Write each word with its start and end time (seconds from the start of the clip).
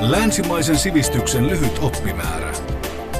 Länsimaisen 0.00 0.78
sivistyksen 0.78 1.46
lyhyt 1.48 1.78
oppimäärä. 1.82 2.52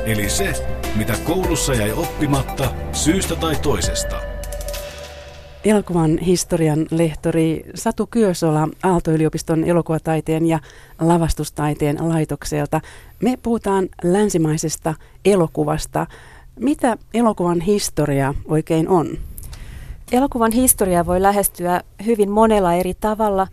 Eli 0.07 0.31
se, 0.31 0.53
mitä 0.97 1.15
koulussa 1.25 1.75
jäi 1.75 1.93
oppimatta 1.93 2.71
syystä 2.93 3.37
tai 3.37 3.57
toisesta. 3.57 4.17
Elokuvan 5.65 6.19
historian 6.19 6.87
lehtori 6.91 7.65
Satu 7.75 8.07
Kyösola 8.07 8.69
Aalto-yliopiston 8.83 9.65
elokuvataiteen 9.65 10.47
ja 10.47 10.59
lavastustaiteen 11.01 11.97
laitokselta. 12.01 12.81
Me 13.23 13.39
puhutaan 13.43 13.89
länsimaisesta 14.03 14.95
elokuvasta. 15.25 16.07
Mitä 16.61 16.97
elokuvan 17.15 17.61
historia 17.61 18.35
oikein 18.49 18.89
on? 18.89 19.19
Elokuvan 20.13 20.53
historiaa 20.53 21.07
voi 21.07 21.23
lähestyä 21.23 21.81
hyvin 22.07 22.31
monella 22.31 22.75
eri 22.75 22.95
tavalla. 22.95 23.47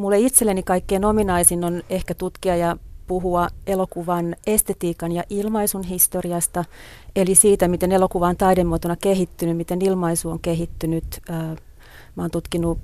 Mulle 0.00 0.18
itselleni 0.18 0.62
kaikkein 0.62 1.04
ominaisin 1.04 1.64
on 1.64 1.82
ehkä 1.90 2.14
tutkia 2.14 2.56
ja 2.56 2.76
puhua 3.06 3.48
elokuvan 3.66 4.36
estetiikan 4.46 5.12
ja 5.12 5.24
ilmaisun 5.30 5.82
historiasta, 5.82 6.64
eli 7.16 7.34
siitä, 7.34 7.68
miten 7.68 7.92
elokuva 7.92 8.28
on 8.28 8.36
taidemuotona 8.36 8.96
kehittynyt, 8.96 9.56
miten 9.56 9.82
ilmaisu 9.82 10.30
on 10.30 10.40
kehittynyt. 10.40 11.20
Mä 12.16 12.22
oon 12.22 12.30
tutkinut 12.30 12.78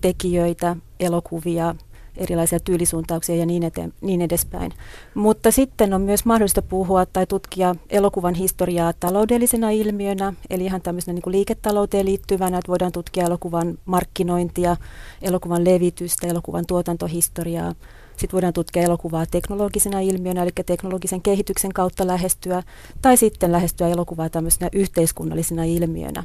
tekijöitä, 0.00 0.76
elokuvia, 1.00 1.74
erilaisia 2.20 2.60
tyylisuuntauksia 2.60 3.36
ja 3.36 3.46
niin, 3.46 3.62
eteen, 3.62 3.92
niin 4.00 4.22
edespäin. 4.22 4.72
Mutta 5.14 5.50
sitten 5.50 5.94
on 5.94 6.02
myös 6.02 6.24
mahdollista 6.24 6.62
puhua 6.62 7.06
tai 7.06 7.26
tutkia 7.26 7.74
elokuvan 7.90 8.34
historiaa 8.34 8.92
taloudellisena 8.92 9.70
ilmiönä, 9.70 10.32
eli 10.50 10.64
ihan 10.64 10.82
tämmöisenä 10.82 11.14
niin 11.14 11.22
kuin 11.22 11.32
liiketalouteen 11.32 12.06
liittyvänä, 12.06 12.58
että 12.58 12.68
voidaan 12.68 12.92
tutkia 12.92 13.24
elokuvan 13.24 13.78
markkinointia, 13.84 14.76
elokuvan 15.22 15.64
levitystä, 15.64 16.26
elokuvan 16.26 16.66
tuotantohistoriaa, 16.66 17.74
sitten 18.20 18.32
voidaan 18.32 18.52
tutkia 18.52 18.82
elokuvaa 18.82 19.26
teknologisena 19.26 20.00
ilmiönä, 20.00 20.42
eli 20.42 20.50
teknologisen 20.66 21.22
kehityksen 21.22 21.72
kautta 21.72 22.06
lähestyä, 22.06 22.62
tai 23.02 23.16
sitten 23.16 23.52
lähestyä 23.52 23.88
elokuvaa 23.88 24.28
tämmöisenä 24.28 24.68
yhteiskunnallisena 24.72 25.64
ilmiönä. 25.64 26.24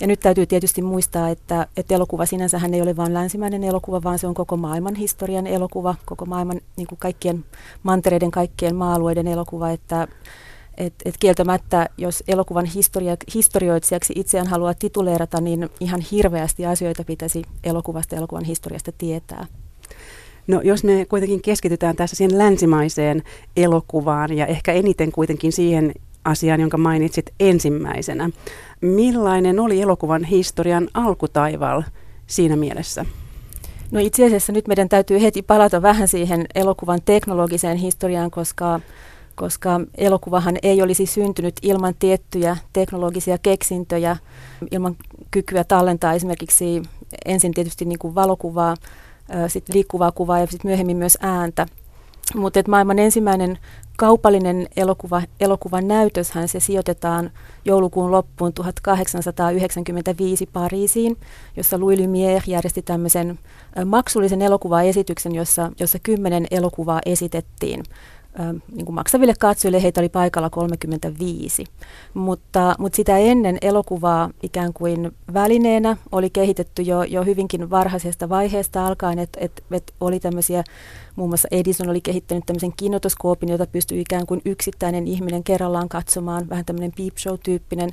Ja 0.00 0.06
nyt 0.06 0.20
täytyy 0.20 0.46
tietysti 0.46 0.82
muistaa, 0.82 1.28
että, 1.28 1.66
että 1.76 1.94
elokuva 1.94 2.26
sinänsähän 2.26 2.74
ei 2.74 2.82
ole 2.82 2.96
vain 2.96 3.14
länsimäinen 3.14 3.64
elokuva, 3.64 4.02
vaan 4.02 4.18
se 4.18 4.26
on 4.26 4.34
koko 4.34 4.56
maailman 4.56 4.94
historian 4.94 5.46
elokuva, 5.46 5.94
koko 6.04 6.26
maailman 6.26 6.60
niin 6.76 6.86
kuin 6.86 6.98
kaikkien 6.98 7.44
mantereiden, 7.82 8.30
kaikkien 8.30 8.76
maa-alueiden 8.76 9.28
elokuva, 9.28 9.70
että 9.70 10.08
et, 10.76 10.94
et 11.04 11.14
kieltämättä, 11.20 11.88
jos 11.98 12.24
elokuvan 12.28 12.64
historia, 12.64 13.16
historioitsijaksi 13.34 14.12
itseään 14.16 14.46
haluaa 14.46 14.74
tituleerata, 14.74 15.40
niin 15.40 15.68
ihan 15.80 16.00
hirveästi 16.00 16.66
asioita 16.66 17.04
pitäisi 17.04 17.42
elokuvasta 17.64 18.16
elokuvan 18.16 18.44
historiasta 18.44 18.92
tietää. 18.92 19.46
No 20.46 20.60
jos 20.60 20.84
me 20.84 21.04
kuitenkin 21.04 21.42
keskitytään 21.42 21.96
tässä 21.96 22.16
siihen 22.16 22.38
länsimaiseen 22.38 23.22
elokuvaan 23.56 24.36
ja 24.36 24.46
ehkä 24.46 24.72
eniten 24.72 25.12
kuitenkin 25.12 25.52
siihen 25.52 25.92
asiaan, 26.24 26.60
jonka 26.60 26.78
mainitsit 26.78 27.30
ensimmäisenä. 27.40 28.30
Millainen 28.80 29.60
oli 29.60 29.82
elokuvan 29.82 30.24
historian 30.24 30.88
alkutaival 30.94 31.82
siinä 32.26 32.56
mielessä? 32.56 33.06
No 33.90 34.00
itse 34.00 34.26
asiassa 34.26 34.52
nyt 34.52 34.68
meidän 34.68 34.88
täytyy 34.88 35.20
heti 35.22 35.42
palata 35.42 35.82
vähän 35.82 36.08
siihen 36.08 36.46
elokuvan 36.54 37.00
teknologiseen 37.04 37.76
historiaan, 37.76 38.30
koska, 38.30 38.80
koska 39.34 39.80
elokuvahan 39.94 40.56
ei 40.62 40.82
olisi 40.82 41.06
syntynyt 41.06 41.54
ilman 41.62 41.94
tiettyjä 41.98 42.56
teknologisia 42.72 43.38
keksintöjä, 43.38 44.16
ilman 44.70 44.96
kykyä 45.30 45.64
tallentaa 45.64 46.12
esimerkiksi 46.12 46.82
ensin 47.24 47.54
tietysti 47.54 47.84
niin 47.84 47.98
kuin 47.98 48.14
valokuvaa, 48.14 48.76
sit 49.48 49.68
liikkuvaa 49.68 50.12
kuvaa 50.12 50.38
ja 50.38 50.46
sit 50.46 50.64
myöhemmin 50.64 50.96
myös 50.96 51.18
ääntä. 51.20 51.66
Mutta 52.34 52.60
maailman 52.68 52.98
ensimmäinen 52.98 53.58
kaupallinen 53.96 54.68
elokuva, 54.76 55.22
elokuvan 55.40 55.88
näytöshän 55.88 56.48
se 56.48 56.60
sijoitetaan 56.60 57.30
joulukuun 57.64 58.10
loppuun 58.10 58.52
1895 58.52 60.46
Pariisiin, 60.46 61.16
jossa 61.56 61.80
Louis 61.80 61.98
Lumière 61.98 62.42
järjesti 62.46 62.82
tämmöisen 62.82 63.38
maksullisen 63.84 64.42
elokuvaesityksen, 64.42 65.34
jossa, 65.34 65.72
jossa 65.80 65.98
kymmenen 66.02 66.46
elokuvaa 66.50 67.00
esitettiin 67.06 67.82
niin 68.72 68.84
kuin 68.86 68.94
maksaville 68.94 69.34
katsojille 69.38 69.82
heitä 69.82 70.00
oli 70.00 70.08
paikalla 70.08 70.50
35. 70.50 71.64
Mutta, 72.14 72.74
mutta 72.78 72.96
sitä 72.96 73.18
ennen 73.18 73.58
elokuvaa 73.62 74.30
ikään 74.42 74.72
kuin 74.72 75.12
välineenä 75.34 75.96
oli 76.12 76.30
kehitetty 76.30 76.82
jo, 76.82 77.02
jo 77.02 77.24
hyvinkin 77.24 77.70
varhaisesta 77.70 78.28
vaiheesta 78.28 78.86
alkaen, 78.86 79.18
että 79.18 79.38
et, 79.42 79.64
et 79.70 79.94
oli 80.00 80.20
tämmöisiä, 80.20 80.64
muun 81.16 81.30
muassa 81.30 81.48
Edison 81.50 81.90
oli 81.90 82.00
kehittänyt 82.00 82.46
tämmöisen 82.46 82.72
kinotoskoopin, 82.76 83.48
jota 83.48 83.66
pystyy 83.66 84.00
ikään 84.00 84.26
kuin 84.26 84.42
yksittäinen 84.44 85.08
ihminen 85.08 85.44
kerrallaan 85.44 85.88
katsomaan, 85.88 86.48
vähän 86.48 86.64
tämmöinen 86.64 86.92
peep 86.96 87.16
show-tyyppinen 87.18 87.90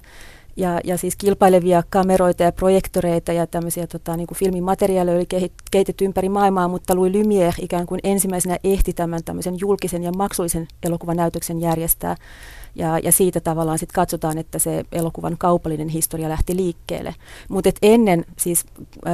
ja, 0.58 0.80
ja 0.84 0.98
siis 0.98 1.16
kilpailevia 1.16 1.84
kameroita 1.90 2.44
ja 2.44 2.52
projektoreita 2.52 3.34
ja 3.34 3.48
tämmöisiä 3.48 3.88
tota, 3.88 4.18
niin 4.18 4.28
kuin 4.28 4.38
filmimateriaaleja 4.38 5.18
oli 5.18 5.50
kehitetty 5.72 6.06
ympäri 6.06 6.30
maailmaa, 6.30 6.68
mutta 6.68 6.96
Louis 6.96 7.14
Lumière 7.14 7.56
ikään 7.62 7.86
kuin 7.86 8.00
ensimmäisenä 8.04 8.58
ehti 8.64 8.94
tämän 8.94 9.24
tämmöisen 9.26 9.60
julkisen 9.60 10.04
ja 10.04 10.12
maksullisen 10.12 10.68
elokuvanäytöksen 10.84 11.62
järjestää. 11.62 12.16
Ja, 12.76 13.00
ja 13.00 13.12
siitä 13.12 13.40
tavallaan 13.40 13.80
sitten 13.80 13.96
katsotaan, 13.96 14.38
että 14.38 14.60
se 14.60 14.86
elokuvan 14.92 15.36
kaupallinen 15.38 15.90
historia 15.90 16.30
lähti 16.30 16.56
liikkeelle. 16.56 17.16
Mutta 17.50 17.70
ennen 17.82 18.26
siis 18.38 18.66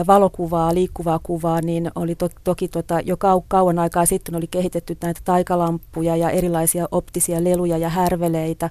valokuvaa, 0.08 0.74
liikkuvaa 0.74 1.20
kuvaa, 1.24 1.62
niin 1.62 1.92
oli 1.96 2.16
to, 2.16 2.30
toki 2.44 2.68
tota, 2.68 3.00
jo 3.00 3.18
kau, 3.18 3.42
kauan 3.48 3.80
aikaa 3.80 4.06
sitten 4.06 4.36
oli 4.36 4.48
kehitetty 4.48 4.98
näitä 5.02 5.22
taikalamppuja 5.24 6.16
ja 6.16 6.30
erilaisia 6.30 6.88
optisia 6.92 7.44
leluja 7.44 7.78
ja 7.78 7.90
härveleitä, 7.90 8.70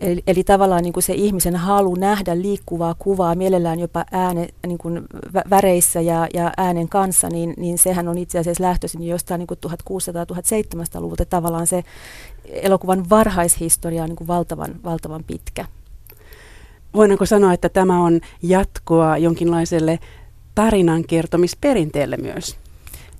Eli, 0.00 0.22
eli 0.26 0.44
tavallaan 0.44 0.82
niin 0.82 0.92
kuin 0.92 1.02
se 1.02 1.12
ihmisen 1.12 1.56
halu 1.56 1.94
nähdä 1.94 2.42
liikkuvaa 2.42 2.94
kuvaa, 2.98 3.34
mielellään 3.34 3.80
jopa 3.80 4.04
ääne, 4.12 4.48
niin 4.66 4.78
kuin 4.78 5.02
väreissä 5.50 6.00
ja, 6.00 6.26
ja 6.34 6.52
äänen 6.56 6.88
kanssa, 6.88 7.28
niin, 7.28 7.54
niin 7.56 7.78
sehän 7.78 8.08
on 8.08 8.18
itse 8.18 8.38
asiassa 8.38 8.64
lähtöisin 8.64 9.02
jostain 9.02 9.38
niin 9.38 9.48
1600-1700-luvulta. 9.66 11.24
Tavallaan 11.24 11.66
se 11.66 11.84
elokuvan 12.44 13.10
varhaishistoria 13.10 14.02
on 14.02 14.08
niin 14.08 14.16
kuin 14.16 14.28
valtavan, 14.28 14.74
valtavan 14.84 15.24
pitkä. 15.24 15.64
Voidaanko 16.94 17.26
sanoa, 17.26 17.52
että 17.52 17.68
tämä 17.68 18.04
on 18.04 18.20
jatkoa 18.42 19.18
jonkinlaiselle 19.18 19.98
tarinankertomisperinteelle 20.54 22.16
myös? 22.16 22.63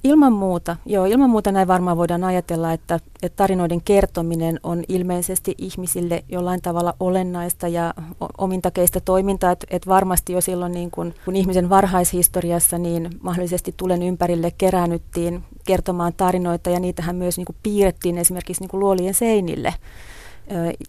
Ilman 0.04 0.32
muuta, 0.32 0.76
joo, 0.86 1.04
ilman 1.04 1.30
muuta 1.30 1.52
näin 1.52 1.68
varmaan 1.68 1.96
voidaan 1.96 2.24
ajatella, 2.24 2.72
että, 2.72 3.00
että 3.22 3.36
tarinoiden 3.36 3.82
kertominen 3.82 4.60
on 4.62 4.82
ilmeisesti 4.88 5.54
ihmisille 5.58 6.24
jollain 6.28 6.62
tavalla 6.62 6.94
olennaista 7.00 7.68
ja 7.68 7.94
omintakeista 8.38 9.00
toimintaa, 9.00 9.50
että, 9.50 9.66
että 9.70 9.90
varmasti 9.90 10.32
jo 10.32 10.40
silloin 10.40 10.72
niin 10.72 10.90
kun, 10.90 11.14
kun 11.24 11.36
ihmisen 11.36 11.70
varhaishistoriassa 11.70 12.78
niin 12.78 13.10
mahdollisesti 13.22 13.74
tulen 13.76 14.02
ympärille 14.02 14.52
keräännyttiin 14.58 15.42
kertomaan 15.66 16.12
tarinoita 16.16 16.70
ja 16.70 16.80
niitähän 16.80 17.16
myös 17.16 17.36
niin 17.36 17.46
kuin 17.46 17.56
piirrettiin 17.62 18.18
esimerkiksi 18.18 18.62
niin 18.62 18.70
kuin 18.70 18.80
luolien 18.80 19.14
seinille. 19.14 19.74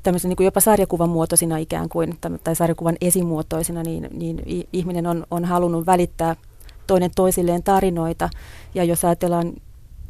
Tämmöisen 0.03 0.30
niin 0.30 0.38
kuin 0.38 0.46
jopa 0.46 0.59
sarjakuvan 0.59 1.09
muotoisina 1.09 1.58
ikään 1.58 1.90
kuin, 1.90 2.18
tai 2.44 2.56
sarjakuvan 2.56 2.96
esimuotoisina, 3.02 3.84
niin, 3.84 4.09
niin 4.14 4.68
ihminen 4.74 5.08
on, 5.08 5.26
on 5.32 5.46
halunnut 5.46 5.86
välittää 5.86 6.36
toinen 6.88 7.12
toisilleen 7.16 7.63
tarinoita. 7.63 8.29
Ja 8.73 8.84
jos 8.84 9.06
ajatellaan 9.06 9.53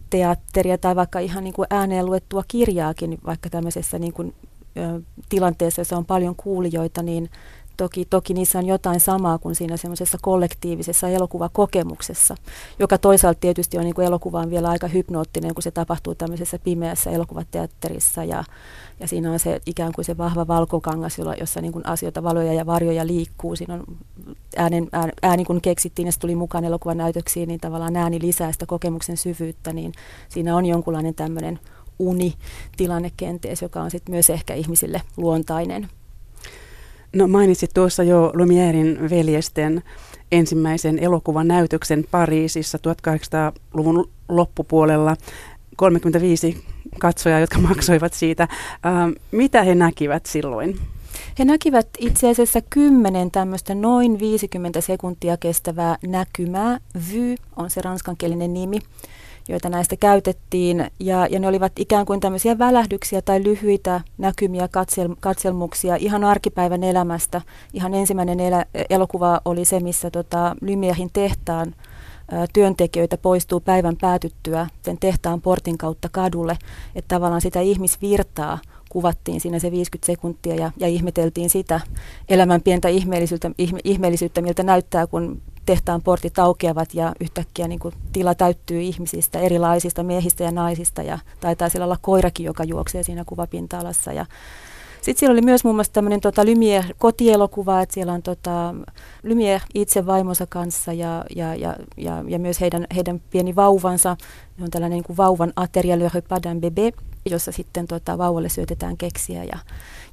teatteria 0.09 0.77
tai 0.77 0.95
vaikka 0.95 1.19
ihan 1.19 1.43
niin 1.43 1.53
kuin 1.53 1.67
ääneen 1.69 2.05
luettua 2.05 2.43
kirjaakin, 2.47 3.19
vaikka 3.25 3.49
tämmöisessä 3.49 3.99
niin 3.99 4.13
kuin, 4.13 4.33
tilanteessa, 5.29 5.81
jossa 5.81 5.97
on 5.97 6.05
paljon 6.05 6.35
kuulijoita, 6.35 7.03
niin 7.03 7.29
Toki, 7.77 8.05
toki 8.05 8.33
niissä 8.33 8.59
on 8.59 8.65
jotain 8.65 8.99
samaa 8.99 9.37
kuin 9.37 9.55
siinä 9.55 9.77
semmoisessa 9.77 10.17
kollektiivisessa 10.21 11.09
elokuvakokemuksessa, 11.09 12.35
joka 12.79 12.97
toisaalta 12.97 13.39
tietysti 13.39 13.77
on 13.77 13.83
niin 13.83 13.95
kuin 13.95 14.07
elokuvaan 14.07 14.49
vielä 14.49 14.69
aika 14.69 14.87
hypnoottinen, 14.87 15.53
kun 15.53 15.63
se 15.63 15.71
tapahtuu 15.71 16.15
tämmöisessä 16.15 16.59
pimeässä 16.59 17.09
elokuvateatterissa 17.09 18.23
ja, 18.23 18.43
ja 18.99 19.07
siinä 19.07 19.31
on 19.31 19.39
se 19.39 19.61
ikään 19.66 19.91
kuin 19.95 20.05
se 20.05 20.17
vahva 20.17 20.47
valkokangas, 20.47 21.17
jolla, 21.17 21.35
jossa 21.35 21.61
niin 21.61 21.73
kuin 21.73 21.85
asioita, 21.85 22.23
valoja 22.23 22.53
ja 22.53 22.66
varjoja 22.66 23.07
liikkuu. 23.07 23.55
Siinä 23.55 23.73
on 23.73 23.83
äänen, 24.57 24.89
ääni, 24.91 25.11
ääni 25.21 25.45
kun 25.45 25.61
keksittiin 25.61 26.05
ja 26.05 26.11
se 26.11 26.19
tuli 26.19 26.35
mukaan 26.35 26.66
elokuvan 26.66 26.97
näytöksiin, 26.97 27.47
niin 27.47 27.59
tavallaan 27.59 27.95
ääni 27.95 28.21
lisää 28.21 28.51
sitä 28.51 28.66
kokemuksen 28.66 29.17
syvyyttä, 29.17 29.73
niin 29.73 29.91
siinä 30.29 30.55
on 30.55 30.66
jonkunlainen 30.66 31.16
tämmöinen 31.16 31.59
uni-tilanne 31.99 33.11
kenties, 33.17 33.61
joka 33.61 33.81
on 33.81 33.91
sitten 33.91 34.13
myös 34.13 34.29
ehkä 34.29 34.53
ihmisille 34.53 35.01
luontainen. 35.17 35.89
No 37.16 37.28
mainitsit 37.28 37.72
tuossa 37.73 38.03
jo 38.03 38.32
Lumierin 38.34 39.09
veljesten 39.09 39.84
ensimmäisen 40.32 41.00
elokuvan 41.00 41.47
näytöksen 41.47 42.06
Pariisissa 42.12 42.78
1800-luvun 42.78 44.09
loppupuolella. 44.29 45.16
35 45.76 46.64
katsojaa, 47.00 47.40
jotka 47.40 47.59
maksoivat 47.70 48.14
siitä. 48.14 48.47
Ähm, 48.85 49.12
mitä 49.32 49.64
he 49.64 49.76
näkivät 49.76 50.26
silloin? 50.26 50.79
He 51.40 51.46
näkivät 51.46 51.88
itse 52.00 52.29
asiassa 52.29 52.62
kymmenen 52.70 53.32
tämmöistä 53.32 53.76
noin 53.76 54.20
50 54.20 54.82
sekuntia 54.82 55.38
kestävää 55.38 55.97
näkymää. 56.08 56.79
Vy 57.12 57.35
on 57.56 57.70
se 57.70 57.82
ranskankielinen 57.82 58.53
nimi 58.53 58.79
joita 59.49 59.69
näistä 59.69 59.95
käytettiin. 59.95 60.91
Ja, 60.99 61.27
ja 61.27 61.39
ne 61.39 61.47
olivat 61.47 61.71
ikään 61.79 62.05
kuin 62.05 62.19
tämmöisiä 62.19 62.57
välähdyksiä 62.57 63.21
tai 63.21 63.43
lyhyitä 63.43 64.01
näkymiä, 64.17 64.67
katsel, 64.67 65.15
katselmuksia 65.19 65.95
ihan 65.95 66.23
arkipäivän 66.23 66.83
elämästä. 66.83 67.41
Ihan 67.73 67.93
ensimmäinen 67.93 68.39
elä, 68.39 68.65
elokuva 68.89 69.41
oli 69.45 69.65
se, 69.65 69.79
missä 69.79 70.11
tota, 70.11 70.55
Lymierin 70.61 71.09
tehtaan 71.13 71.75
työntekijöitä 72.53 73.17
poistuu 73.17 73.59
päivän 73.59 73.95
päätyttyä 74.01 74.67
sen 74.81 74.97
tehtaan 74.97 75.41
portin 75.41 75.77
kautta 75.77 76.09
kadulle. 76.11 76.57
Että 76.95 77.15
tavallaan 77.15 77.41
sitä 77.41 77.61
ihmisvirtaa 77.61 78.59
kuvattiin 78.89 79.41
siinä 79.41 79.59
se 79.59 79.71
50 79.71 80.05
sekuntia 80.05 80.55
ja, 80.55 80.71
ja 80.77 80.87
ihmeteltiin 80.87 81.49
sitä 81.49 81.79
elämän 82.29 82.61
pientä 82.61 82.87
ihmeellisyyttä, 82.87 83.51
ihme, 83.57 83.79
ihmeellisyyttä, 83.83 84.41
miltä 84.41 84.63
näyttää, 84.63 85.07
kun 85.07 85.41
tehtaan 85.66 86.02
portit 86.02 86.40
aukeavat 86.40 86.94
ja 86.94 87.14
yhtäkkiä 87.20 87.67
niin 87.67 87.79
kuin 87.79 87.94
tila 88.12 88.35
täyttyy 88.35 88.82
ihmisistä, 88.82 89.40
erilaisista 89.40 90.03
miehistä 90.03 90.44
ja 90.44 90.52
naisista 90.52 91.03
ja 91.03 91.20
taitaa 91.40 91.70
siellä 91.70 91.85
olla 91.85 91.97
koirakin, 92.02 92.46
joka 92.46 92.64
juoksee 92.64 93.03
siinä 93.03 93.23
kuvapinta-alassa. 93.26 94.14
Ja 94.14 94.26
sitten 95.02 95.20
siellä 95.20 95.34
oli 95.34 95.41
myös 95.41 95.64
muun 95.64 95.76
muassa 95.76 95.94
tämmöinen 95.94 96.22
tota, 96.22 96.44
Lumière 96.44 96.94
kotielokuva, 96.97 97.82
että 97.82 97.94
siellä 97.94 98.14
on 98.14 98.22
tota, 98.22 98.76
Lumière 99.23 99.66
itse 99.73 100.06
vaimonsa 100.06 100.47
kanssa 100.50 100.94
ja, 100.94 101.26
ja, 101.35 101.56
ja, 101.56 101.76
ja, 101.97 102.23
ja 102.28 102.40
myös 102.40 102.62
heidän, 102.62 102.88
heidän 102.96 103.22
pieni 103.29 103.56
vauvansa. 103.56 104.17
Se 104.58 104.64
on 104.64 104.70
tällainen 104.70 104.96
niin 104.96 105.03
kuin 105.03 105.17
vauvan 105.17 105.53
ateria, 105.56 106.00
le 106.00 106.12
repas 106.14 106.40
d'un 106.40 106.59
bébé, 106.59 107.15
jossa 107.31 107.51
sitten 107.51 107.87
tota, 107.87 108.17
vauvalle 108.17 108.49
syötetään 108.49 108.97
keksiä 108.97 109.43
ja, 109.43 109.57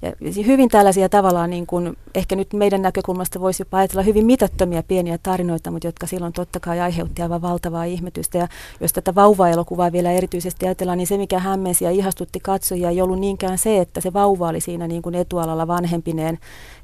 ja 0.03 0.13
hyvin 0.47 0.69
tällaisia 0.69 1.09
tavallaan, 1.09 1.51
niin 1.51 1.67
kuin, 1.67 1.97
ehkä 2.15 2.37
nyt 2.37 2.53
meidän 2.53 2.83
näkökulmasta 2.83 3.41
voisi 3.41 3.61
jopa 3.61 3.79
ajatella 3.79 4.03
hyvin 4.03 4.27
mitättömiä 4.27 4.83
pieniä 4.83 5.19
tarinoita, 5.23 5.71
mutta 5.71 5.89
jotka 5.89 6.07
silloin 6.07 6.33
totta 6.33 6.61
kai 6.61 6.81
aiheutti 6.81 7.23
aivan 7.23 7.43
valtavaa 7.43 7.85
ihmetystä. 7.85 8.39
Ja 8.39 8.49
jos 8.81 8.93
tätä 8.93 9.15
vauva-elokuvaa 9.15 9.93
vielä 9.93 10.13
erityisesti 10.13 10.67
ajatellaan, 10.67 10.99
niin 10.99 11.07
se 11.07 11.19
mikä 11.19 11.39
hämmensi 11.39 11.85
ja 11.85 11.91
ihastutti 11.91 12.41
katsojia 12.41 12.91
ei 12.91 13.03
ollut 13.03 13.19
niinkään 13.19 13.59
se, 13.59 13.79
että 13.79 14.01
se 14.01 14.13
vauva 14.13 14.49
oli 14.49 14.61
siinä 14.61 14.89
niin 14.89 15.03
kuin 15.03 15.15
etualalla 15.15 15.67
vanhempineen 15.67 16.39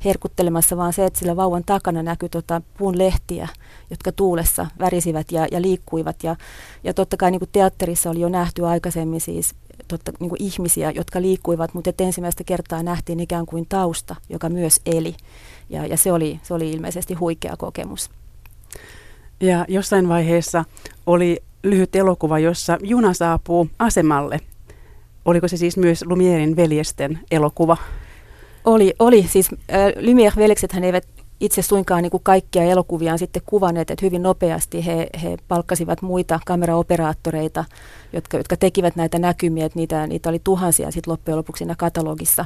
herkuttelemassa, 0.05 0.77
vaan 0.77 0.93
se, 0.93 1.05
että 1.05 1.19
sillä 1.19 1.37
vauvan 1.37 1.63
takana 1.67 2.03
näkyi 2.03 2.29
tota 2.29 2.63
puun 2.79 2.99
lehtiä, 2.99 3.49
jotka 3.91 4.13
tuulessa 4.13 4.67
värisivät 4.79 5.33
ja, 5.33 5.47
ja 5.53 5.63
liikkuivat. 5.63 6.17
Ja, 6.23 6.37
ja 6.85 6.95
totta 6.95 7.17
kai 7.17 7.31
niin 7.31 7.41
kuin 7.41 7.51
teatterissa 7.53 8.11
oli 8.11 8.21
jo 8.21 8.29
nähty 8.29 8.67
aikaisemmin 8.67 9.21
siis 9.21 9.55
totta, 9.89 10.13
niin 10.21 10.29
kuin 10.29 10.43
ihmisiä, 10.43 10.91
jotka 10.91 11.23
liikkuivat, 11.23 11.75
mutta 11.75 11.91
että 11.91 12.05
ensimmäistä 12.05 12.45
kertaa 12.45 12.83
nähtiin 12.83 13.21
ikään 13.21 13.47
kuin 13.47 13.67
tausta, 13.69 14.17
joka 14.29 14.49
myös 14.49 14.81
eli. 14.87 15.15
Ja, 15.71 15.87
ja 15.87 15.97
se, 15.97 16.13
oli, 16.13 16.41
se 16.43 16.55
oli 16.55 16.71
ilmeisesti 16.71 17.15
huikea 17.15 17.57
kokemus. 17.57 18.11
Ja 19.41 19.65
jossain 19.69 20.09
vaiheessa 20.09 20.65
oli 21.07 21.43
lyhyt 21.63 21.97
elokuva, 21.97 22.39
jossa 22.39 22.79
juna 22.83 23.15
saapuu 23.15 23.69
asemalle. 23.79 24.41
Oliko 25.25 25.49
se 25.49 25.57
siis 25.57 25.77
myös 25.77 26.05
Lumierin 26.07 26.57
veljesten 26.57 27.21
elokuva? 27.31 27.77
Oli, 28.65 28.95
oli. 28.99 29.23
Siis 29.29 29.51
äh, 29.53 29.93
Lumière-veljeksethän 29.97 30.85
eivät 30.85 31.05
itse 31.41 31.63
suinkaan 31.63 32.03
niin 32.03 32.11
kuin 32.11 32.23
kaikkia 32.23 32.63
elokuviaan 32.63 33.19
sitten 33.19 33.43
kuvanneet, 33.47 33.91
että 33.91 34.07
hyvin 34.07 34.23
nopeasti 34.23 34.87
he, 34.87 35.07
he 35.23 35.37
palkkasivat 35.49 36.03
muita 36.03 36.41
kameraoperaattoreita, 36.47 37.65
jotka, 38.13 38.37
jotka 38.37 38.57
tekivät 38.57 38.97
näitä 38.97 39.19
näkymiä, 39.19 39.67
että 39.67 39.79
niitä, 39.79 40.07
niitä 40.07 40.29
oli 40.29 40.41
tuhansia 40.45 40.91
sitten 40.91 41.13
loppujen 41.13 41.39
lopuksi 41.39 41.59
siinä 41.59 41.75
katalogissa, 41.79 42.45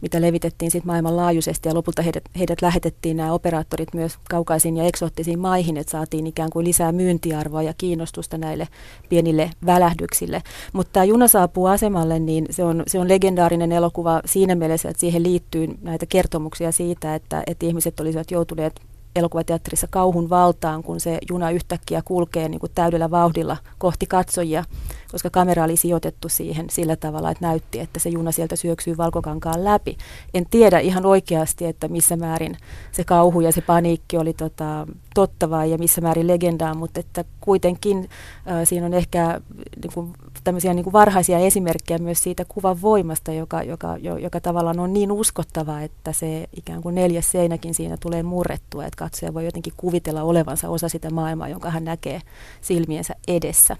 mitä 0.00 0.20
levitettiin 0.20 0.70
sitten 0.70 0.86
maailmanlaajuisesti 0.86 1.68
ja 1.68 1.74
lopulta 1.74 2.02
heidät, 2.02 2.24
heidät 2.38 2.62
lähetettiin 2.62 3.16
nämä 3.16 3.32
operaattorit 3.32 3.94
myös 3.94 4.18
kaukaisiin 4.30 4.76
ja 4.76 4.84
eksoottisiin 4.84 5.38
maihin, 5.38 5.76
että 5.76 5.90
saatiin 5.90 6.26
ikään 6.26 6.50
kuin 6.50 6.66
lisää 6.66 6.92
myyntiarvoa 6.92 7.62
ja 7.62 7.74
kiinnostusta 7.78 8.38
näille 8.38 8.68
pienille 9.08 9.50
välähdyksille. 9.66 10.42
Mutta 10.72 10.92
tämä 10.92 11.04
Juna 11.04 11.28
saapuu 11.28 11.66
asemalle, 11.66 12.18
niin 12.18 12.46
se 12.50 12.64
on, 12.64 12.82
se 12.86 12.98
on 12.98 13.08
legendaarinen 13.08 13.72
elokuva 13.72 14.20
siinä 14.24 14.54
mielessä, 14.54 14.88
että 14.88 15.00
siihen 15.00 15.22
liittyy 15.22 15.68
näitä 15.82 16.06
kertomuksia 16.06 16.72
siitä, 16.72 17.14
että, 17.14 17.42
että 17.46 17.66
ihmiset 17.66 18.00
olisivat 18.00 18.29
joutuneet 18.30 18.80
elokuvateatterissa 19.16 19.86
kauhun 19.90 20.30
valtaan, 20.30 20.82
kun 20.82 21.00
se 21.00 21.18
juna 21.30 21.50
yhtäkkiä 21.50 22.02
kulkee 22.04 22.48
niin 22.48 22.60
kuin 22.60 22.72
täydellä 22.74 23.10
vauhdilla 23.10 23.56
kohti 23.78 24.06
katsojia, 24.06 24.64
koska 25.12 25.30
kamera 25.30 25.64
oli 25.64 25.76
sijoitettu 25.76 26.28
siihen 26.28 26.66
sillä 26.70 26.96
tavalla, 26.96 27.30
että 27.30 27.46
näytti, 27.46 27.80
että 27.80 28.00
se 28.00 28.08
juna 28.08 28.32
sieltä 28.32 28.56
syöksyy 28.56 28.96
valkokankaan 28.96 29.64
läpi. 29.64 29.96
En 30.34 30.46
tiedä 30.50 30.78
ihan 30.78 31.06
oikeasti, 31.06 31.66
että 31.66 31.88
missä 31.88 32.16
määrin 32.16 32.56
se 32.92 33.04
kauhu 33.04 33.40
ja 33.40 33.52
se 33.52 33.60
paniikki 33.60 34.16
oli 34.16 34.32
tota, 34.32 34.86
tottavaa 35.14 35.64
ja 35.64 35.78
missä 35.78 36.00
määrin 36.00 36.26
legendaa, 36.26 36.74
mutta 36.74 37.00
että 37.00 37.24
kuitenkin 37.40 37.98
äh, 37.98 38.60
siinä 38.64 38.86
on 38.86 38.94
ehkä 38.94 39.40
niin 39.82 39.92
kuin, 39.94 40.12
tämmöisiä 40.44 40.74
niin 40.74 40.84
kuin 40.84 40.92
varhaisia 40.92 41.38
esimerkkejä 41.38 41.98
myös 41.98 42.22
siitä 42.22 42.44
kuvan 42.48 42.82
voimasta, 42.82 43.32
joka, 43.32 43.62
joka, 43.62 43.96
joka 44.20 44.40
tavallaan 44.40 44.80
on 44.80 44.92
niin 44.92 45.12
uskottava, 45.12 45.80
että 45.80 46.12
se 46.12 46.48
ikään 46.56 46.82
kuin 46.82 46.94
neljäs 46.94 47.30
seinäkin 47.30 47.74
siinä 47.74 47.96
tulee 48.00 48.22
murrettua, 48.22 48.84
että 48.84 48.98
katsoja 48.98 49.34
voi 49.34 49.44
jotenkin 49.44 49.72
kuvitella 49.76 50.22
olevansa 50.22 50.68
osa 50.68 50.88
sitä 50.88 51.10
maailmaa, 51.10 51.48
jonka 51.48 51.70
hän 51.70 51.84
näkee 51.84 52.20
silmiensä 52.60 53.14
edessä. 53.28 53.76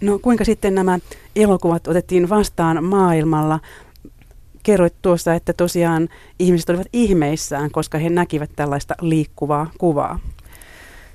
No 0.00 0.18
kuinka 0.18 0.44
sitten 0.44 0.74
nämä 0.74 0.98
elokuvat 1.36 1.88
otettiin 1.88 2.28
vastaan 2.28 2.84
maailmalla? 2.84 3.60
Kerroit 4.62 4.94
tuossa, 5.02 5.34
että 5.34 5.52
tosiaan 5.52 6.08
ihmiset 6.38 6.70
olivat 6.70 6.86
ihmeissään, 6.92 7.70
koska 7.70 7.98
he 7.98 8.10
näkivät 8.10 8.50
tällaista 8.56 8.94
liikkuvaa 9.00 9.70
kuvaa. 9.78 10.18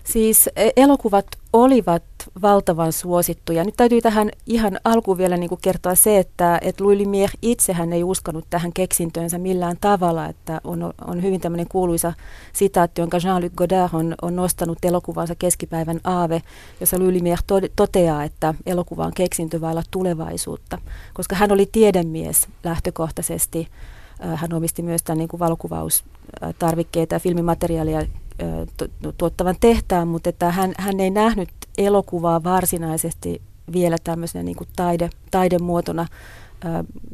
Siis 0.03 0.49
e, 0.55 0.69
elokuvat 0.75 1.25
olivat 1.53 2.03
valtavan 2.41 2.93
suosittuja. 2.93 3.63
Nyt 3.63 3.75
täytyy 3.77 4.01
tähän 4.01 4.29
ihan 4.45 4.79
alkuun 4.83 5.17
vielä 5.17 5.37
niin 5.37 5.49
kuin 5.49 5.61
kertoa 5.61 5.95
se, 5.95 6.17
että, 6.17 6.59
että 6.61 6.83
Louis 6.83 6.99
Lumière 6.99 7.37
itsehän 7.41 7.93
ei 7.93 8.03
uskonut 8.03 8.45
tähän 8.49 8.73
keksintöönsä 8.73 9.37
millään 9.37 9.77
tavalla. 9.81 10.25
Että 10.25 10.61
on, 10.63 10.93
on 11.07 11.23
hyvin 11.23 11.41
tämmöinen 11.41 11.67
kuuluisa 11.69 12.13
sitaatti, 12.53 13.01
jonka 13.01 13.17
Jean-Luc 13.17 13.51
Godard 13.55 13.89
on, 13.93 14.15
on 14.21 14.35
nostanut 14.35 14.77
elokuvansa 14.83 15.35
keskipäivän 15.35 15.99
aave, 16.03 16.41
jossa 16.79 16.99
Louis 16.99 17.21
Lumière 17.21 17.69
toteaa, 17.75 18.23
että 18.23 18.53
elokuva 18.65 19.05
on 19.05 19.13
keksintö 19.15 19.61
vailla 19.61 19.83
tulevaisuutta. 19.91 20.77
Koska 21.13 21.35
hän 21.35 21.51
oli 21.51 21.69
tiedemies 21.71 22.47
lähtökohtaisesti. 22.63 23.67
Hän 24.35 24.53
omisti 24.53 24.81
myös 24.81 25.03
tämän 25.03 25.17
niin 25.17 25.27
kuin 25.27 25.39
valokuvaustarvikkeita 25.39 27.15
ja 27.15 27.19
filmimateriaalia 27.19 28.05
tuottavan 29.17 29.55
tehtaan, 29.59 30.07
mutta 30.07 30.29
että 30.29 30.51
hän, 30.51 30.73
hän 30.77 30.99
ei 30.99 31.09
nähnyt 31.09 31.49
elokuvaa 31.77 32.43
varsinaisesti 32.43 33.41
vielä 33.73 33.97
tämmöisenä 34.03 34.43
niin 34.43 34.55
kuin 34.55 34.67
taide, 34.75 35.09
taidemuotona, 35.31 36.05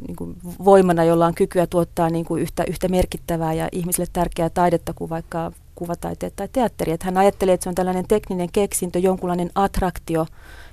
niin 0.06 0.16
kuin 0.16 0.36
voimana, 0.64 1.04
jolla 1.04 1.26
on 1.26 1.34
kykyä 1.34 1.66
tuottaa 1.66 2.10
niin 2.10 2.24
kuin 2.24 2.42
yhtä, 2.42 2.64
yhtä 2.64 2.88
merkittävää 2.88 3.52
ja 3.52 3.68
ihmisille 3.72 4.06
tärkeää 4.12 4.50
taidetta 4.50 4.92
kuin 4.92 5.10
vaikka 5.10 5.52
kuvataiteet 5.74 6.36
tai 6.36 6.48
teatteri. 6.52 6.92
Että 6.92 7.04
hän 7.04 7.16
ajattelee, 7.16 7.54
että 7.54 7.64
se 7.64 7.68
on 7.68 7.74
tällainen 7.74 8.08
tekninen 8.08 8.48
keksintö, 8.52 8.98
jonkunlainen 8.98 9.50
attraktio, 9.54 10.26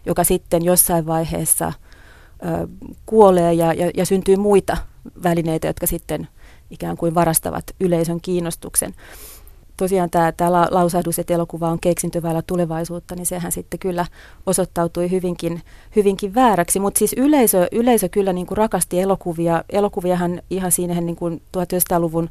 joka 0.05 0.23
sitten 0.23 0.65
jossain 0.65 1.05
vaiheessa 1.05 1.73
kuolee 3.05 3.53
ja, 3.53 3.73
ja, 3.73 3.91
ja 3.97 4.05
syntyy 4.05 4.35
muita 4.35 4.77
välineitä, 5.23 5.67
jotka 5.67 5.87
sitten 5.87 6.27
ikään 6.71 6.97
kuin 6.97 7.15
varastavat 7.15 7.63
yleisön 7.79 8.21
kiinnostuksen 8.21 8.93
tosiaan 9.77 10.09
tämä, 10.09 10.31
tämä 10.31 10.51
lausahdus, 10.51 11.19
että 11.19 11.33
elokuva 11.33 11.69
on 11.69 11.79
keksintövällä 11.79 12.41
tulevaisuutta, 12.41 13.15
niin 13.15 13.25
sehän 13.25 13.51
sitten 13.51 13.79
kyllä 13.79 14.05
osoittautui 14.45 15.11
hyvinkin, 15.11 15.61
hyvinkin 15.95 16.35
vääräksi. 16.35 16.79
Mutta 16.79 16.99
siis 16.99 17.13
yleisö, 17.17 17.67
yleisö 17.71 18.09
kyllä 18.09 18.33
niin 18.33 18.47
kuin 18.47 18.57
rakasti 18.57 19.01
elokuvia. 19.01 19.63
Elokuviahan 19.69 20.41
ihan 20.49 20.71
siinä 20.71 21.01
niin 21.01 21.15
kuin 21.15 21.41
1900-luvun 21.57 22.29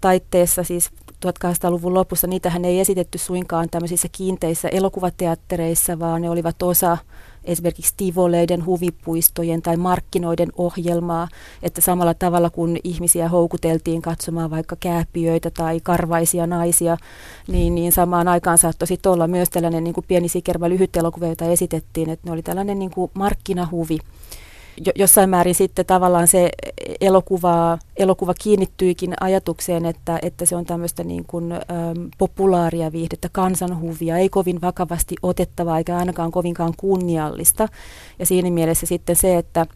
taitteessa, 0.00 0.64
siis 0.64 0.90
1800-luvun 1.26 1.94
lopussa, 1.94 2.26
niitähän 2.26 2.64
ei 2.64 2.80
esitetty 2.80 3.18
suinkaan 3.18 3.68
tämmöisissä 3.70 4.08
kiinteissä 4.12 4.68
elokuvateattereissa, 4.68 5.98
vaan 5.98 6.22
ne 6.22 6.30
olivat 6.30 6.62
osa 6.62 6.98
esimerkiksi 7.44 7.94
tivoleiden, 7.96 8.66
huvipuistojen 8.66 9.62
tai 9.62 9.76
markkinoiden 9.76 10.48
ohjelmaa, 10.56 11.28
että 11.62 11.80
samalla 11.80 12.14
tavalla 12.14 12.50
kun 12.50 12.76
ihmisiä 12.84 13.28
houkuteltiin 13.28 14.02
katsomaan 14.02 14.50
vaikka 14.50 14.76
kääpiöitä 14.80 15.50
tai 15.50 15.80
karvaisia 15.82 16.46
naisia, 16.46 16.96
niin, 17.48 17.74
niin 17.74 17.92
samaan 17.92 18.28
aikaan 18.28 18.58
saattoi 18.58 18.88
olla 19.06 19.26
myös 19.26 19.50
tällainen 19.50 19.84
niin 19.84 19.94
kuin 19.94 20.04
pieni 20.08 20.28
sikervä 20.28 20.68
lyhyt 20.68 20.96
elokuva, 20.96 21.26
jota 21.26 21.44
esitettiin, 21.44 22.10
että 22.10 22.28
ne 22.28 22.32
oli 22.32 22.42
tällainen 22.42 22.78
niin 22.78 22.90
kuin 22.90 23.10
markkinahuvi 23.14 23.98
jossain 24.94 25.30
määrin 25.30 25.54
sitten 25.54 25.86
tavallaan 25.86 26.28
se 26.28 26.50
elokuva, 27.00 27.78
elokuva 27.96 28.34
kiinnittyikin 28.34 29.14
ajatukseen, 29.20 29.86
että, 29.86 30.18
että 30.22 30.44
se 30.46 30.56
on 30.56 30.64
tämmöistä 30.64 31.04
niin 31.04 31.24
kuin, 31.26 31.52
äm, 31.52 31.60
populaaria 32.18 32.92
viihdettä, 32.92 33.28
kansanhuvia, 33.32 34.18
ei 34.18 34.28
kovin 34.28 34.60
vakavasti 34.60 35.14
otettavaa 35.22 35.78
eikä 35.78 35.96
ainakaan 35.96 36.30
kovinkaan 36.30 36.72
kunniallista. 36.76 37.68
Ja 38.18 38.26
siinä 38.26 38.50
mielessä 38.50 38.86
sitten 38.86 39.16
se, 39.16 39.36
että 39.38 39.66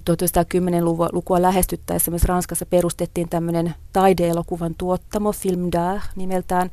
1910-lukua 0.00 1.42
lähestyttäessä 1.42 2.10
myös 2.10 2.24
Ranskassa 2.24 2.66
perustettiin 2.66 3.28
tämmöinen 3.28 3.74
taideelokuvan 3.92 4.74
tuottamo, 4.78 5.32
Film 5.32 5.70
d'Art 5.76 6.02
nimeltään, 6.16 6.70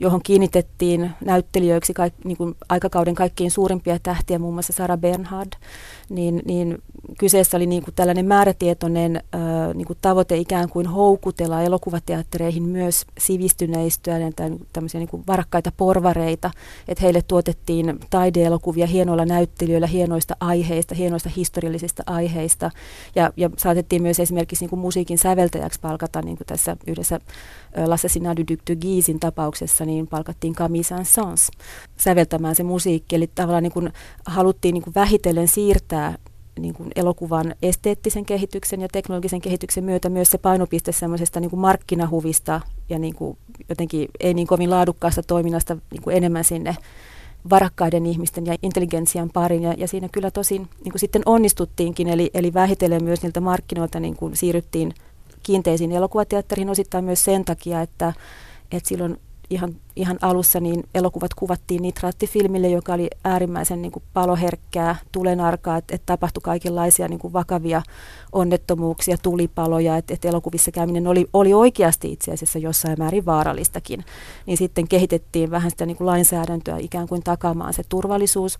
johon 0.00 0.22
kiinnitettiin 0.22 1.10
näyttelijöiksi 1.24 1.94
kaik, 1.94 2.14
niin 2.24 2.36
kuin 2.36 2.54
aikakauden 2.68 3.14
kaikkein 3.14 3.50
suurimpia 3.50 3.98
tähtiä, 4.02 4.38
muun 4.38 4.54
muassa 4.54 4.72
Sarah 4.72 4.98
Bernhard, 4.98 5.52
niin, 6.08 6.42
niin 6.44 6.78
kyseessä 7.18 7.56
oli 7.56 7.66
niin 7.66 7.82
kuin 7.82 7.94
tällainen 7.94 8.26
määrätietoinen 8.26 9.22
niin 9.74 9.86
kuin 9.86 9.98
tavoite 10.00 10.36
ikään 10.36 10.68
kuin 10.68 10.86
houkutella 10.86 11.62
elokuvateattereihin 11.62 12.62
myös 12.62 13.04
sivistyneistöä, 13.18 14.18
tämmöisiä 14.72 14.98
niin 14.98 15.08
kuin 15.08 15.24
varakkaita 15.26 15.72
porvareita, 15.76 16.50
että 16.88 17.02
heille 17.02 17.22
tuotettiin 17.22 17.98
taideelokuvia 18.10 18.86
hienoilla 18.86 19.24
näyttelijöillä, 19.24 19.86
hienoista 19.86 20.36
aiheista, 20.40 20.94
hienoista 20.94 21.30
historiallisista 21.36 22.02
aiheista, 22.06 22.70
ja, 23.14 23.32
ja 23.36 23.50
saatettiin 23.56 24.02
myös 24.02 24.20
esimerkiksi 24.20 24.62
niin 24.62 24.70
kuin 24.70 24.80
musiikin 24.80 25.18
säveltäjäksi 25.18 25.80
palkata, 25.80 26.22
niin 26.22 26.36
kuin 26.36 26.46
tässä 26.46 26.76
yhdessä 26.86 27.20
L'Assassinat 27.74 28.36
du 28.36 28.42
Duc 28.52 28.60
de 28.70 28.76
Guisin 28.76 29.20
tapauksessa, 29.20 29.84
niin 29.84 30.06
palkattiin 30.06 30.54
Camille 30.54 30.84
Saint-Saëns 30.84 31.50
säveltämään 31.96 32.54
se 32.54 32.62
musiikki, 32.62 33.16
eli 33.16 33.30
tavallaan 33.34 33.62
niin 33.62 33.72
kuin 33.72 33.92
haluttiin 34.26 34.72
niin 34.72 34.82
kuin 34.82 34.94
vähitellen 34.94 35.48
siirtää 35.48 35.93
niin 36.60 36.74
kuin 36.74 36.90
elokuvan 36.96 37.54
esteettisen 37.62 38.26
kehityksen 38.26 38.80
ja 38.80 38.88
teknologisen 38.92 39.40
kehityksen 39.40 39.84
myötä 39.84 40.08
myös 40.08 40.30
se 40.30 40.38
painopiste 40.38 40.92
semmoisesta 40.92 41.40
niin 41.40 41.50
kuin 41.50 41.60
markkinahuvista 41.60 42.60
ja 42.88 42.98
niin 42.98 43.14
kuin 43.14 43.38
jotenkin 43.68 44.08
ei 44.20 44.34
niin 44.34 44.46
kovin 44.46 44.70
laadukkaasta 44.70 45.22
toiminnasta 45.22 45.76
niin 45.90 46.02
kuin 46.02 46.16
enemmän 46.16 46.44
sinne 46.44 46.76
varakkaiden 47.50 48.06
ihmisten 48.06 48.46
ja 48.46 48.56
intelligensian 48.62 49.30
parin. 49.30 49.62
Ja, 49.62 49.74
ja 49.76 49.88
siinä 49.88 50.08
kyllä 50.12 50.30
tosin 50.30 50.68
niin 50.84 50.92
kuin 50.92 51.00
sitten 51.00 51.22
onnistuttiinkin, 51.26 52.08
eli, 52.08 52.30
eli 52.34 52.54
vähitellen 52.54 53.04
myös 53.04 53.22
niiltä 53.22 53.40
markkinoilta 53.40 54.00
niin 54.00 54.16
kuin 54.16 54.36
siirryttiin 54.36 54.94
kiinteisiin 55.42 55.92
elokuvateatteriin 55.92 56.70
osittain 56.70 57.04
myös 57.04 57.24
sen 57.24 57.44
takia, 57.44 57.80
että, 57.80 58.12
että 58.72 58.88
silloin 58.88 59.18
ihan, 59.50 59.76
ihan 59.96 60.18
alussa 60.22 60.60
niin 60.60 60.84
elokuvat 60.94 61.34
kuvattiin 61.34 61.82
nitraattifilmille, 61.82 62.68
joka 62.68 62.92
oli 62.94 63.10
äärimmäisen 63.24 63.82
niin 63.82 63.92
kuin 63.92 64.02
paloherkkää, 64.12 64.96
tulenarkaa, 65.12 65.76
että, 65.76 65.94
että 65.94 66.06
tapahtui 66.06 66.40
kaikenlaisia 66.40 67.08
niin 67.08 67.18
kuin 67.18 67.32
vakavia 67.32 67.82
onnettomuuksia, 68.32 69.16
tulipaloja, 69.22 69.96
että, 69.96 70.14
että 70.14 70.28
elokuvissa 70.28 70.70
käyminen 70.70 71.06
oli, 71.06 71.26
oli 71.32 71.54
oikeasti 71.54 72.12
itse 72.12 72.32
asiassa 72.32 72.58
jossain 72.58 72.98
määrin 72.98 73.26
vaarallistakin. 73.26 74.04
Niin 74.46 74.56
sitten 74.56 74.88
kehitettiin 74.88 75.50
vähän 75.50 75.70
sitä 75.70 75.86
niin 75.86 75.96
kuin 75.96 76.06
lainsäädäntöä 76.06 76.76
ikään 76.78 77.08
kuin 77.08 77.22
takaamaan 77.22 77.74
se 77.74 77.82
turvallisuus, 77.88 78.58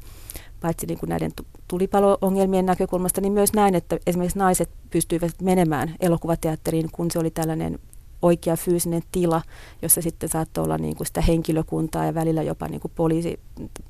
paitsi 0.61 0.87
niin 0.87 0.99
kuin 0.99 1.11
näiden 1.11 1.33
tulipalo-ongelmien 1.69 2.67
näkökulmasta, 2.67 3.21
niin 3.21 3.33
myös 3.33 3.53
näin, 3.53 3.75
että 3.75 3.99
esimerkiksi 4.07 4.39
naiset 4.39 4.71
pystyivät 4.91 5.33
menemään 5.43 5.95
elokuvateatteriin, 6.01 6.89
kun 6.93 7.11
se 7.11 7.19
oli 7.19 7.31
tällainen 7.31 7.79
oikea 8.25 8.57
fyysinen 8.57 9.03
tila, 9.13 9.43
jossa 9.83 10.03
sitten 10.03 10.29
saattoi 10.29 10.65
olla 10.65 10.79
niin 10.79 10.97
kuin 10.97 11.07
sitä 11.07 11.21
henkilökuntaa 11.21 12.05
ja 12.07 12.15
välillä 12.15 12.43
jopa 12.43 12.69
niin 12.69 12.81
kuin 12.81 12.93
poliisi 12.95 13.41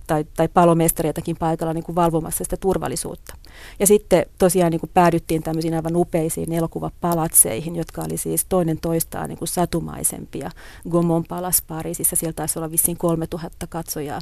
tai, 0.07 0.25
tai 0.37 0.49
palomestariatakin 0.49 1.37
paikalla 1.37 1.73
niin 1.73 1.85
kuin 1.85 1.97
valvomassa 1.97 2.45
sitä 2.45 2.57
turvallisuutta. 2.57 3.35
Ja 3.79 3.87
sitten 3.87 4.27
tosiaan 4.39 4.71
niin 4.71 4.81
kuin 4.81 4.91
päädyttiin 4.95 5.43
tämmöisiin 5.43 5.75
aivan 5.75 5.97
upeisiin 5.97 6.53
elokuvapalatseihin, 6.53 7.77
jotka 7.77 8.03
oli 8.03 8.17
siis 8.17 8.45
toinen 8.49 8.81
toistaan 8.81 9.29
niin 9.29 9.39
kuin 9.39 9.49
satumaisempia. 9.49 10.51
Gomon 10.91 11.25
palas 11.25 11.63
Pariisissa, 11.67 12.17
sieltä 12.17 12.37
taisi 12.37 12.59
olla 12.59 12.71
vissiin 12.71 12.97
3000 12.97 13.67
katsojaa 13.67 14.21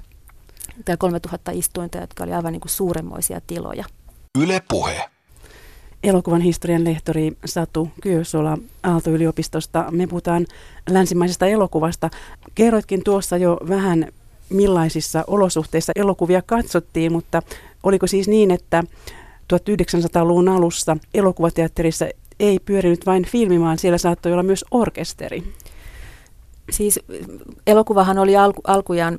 tai 0.84 0.96
3000 0.96 1.50
istuinta, 1.50 1.98
jotka 1.98 2.24
oli 2.24 2.32
aivan 2.32 2.52
niin 2.52 2.60
kuin 2.60 2.70
suuremmoisia 2.70 3.40
tiloja. 3.46 3.84
Yle 4.38 4.62
Puhe 4.68 5.10
elokuvan 6.02 6.40
historian 6.40 6.84
lehtori 6.84 7.32
Satu 7.44 7.88
Kyösola 8.00 8.58
Aalto-yliopistosta. 8.82 9.84
Me 9.90 10.06
puhutaan 10.06 10.46
länsimaisesta 10.90 11.46
elokuvasta. 11.46 12.10
Kerroitkin 12.54 13.04
tuossa 13.04 13.36
jo 13.36 13.58
vähän 13.68 14.06
millaisissa 14.50 15.24
olosuhteissa 15.26 15.92
elokuvia 15.96 16.42
katsottiin, 16.42 17.12
mutta 17.12 17.42
oliko 17.82 18.06
siis 18.06 18.28
niin, 18.28 18.50
että 18.50 18.84
1900-luvun 19.52 20.48
alussa 20.48 20.96
elokuvateatterissa 21.14 22.06
ei 22.40 22.58
pyörinyt 22.58 23.06
vain 23.06 23.24
filmi, 23.24 23.60
vaan 23.60 23.78
siellä 23.78 23.98
saattoi 23.98 24.32
olla 24.32 24.42
myös 24.42 24.64
orkesteri? 24.70 25.44
Siis 26.70 27.00
elokuvahan 27.66 28.18
oli 28.18 28.36
alku, 28.36 28.60
alkujaan 28.66 29.18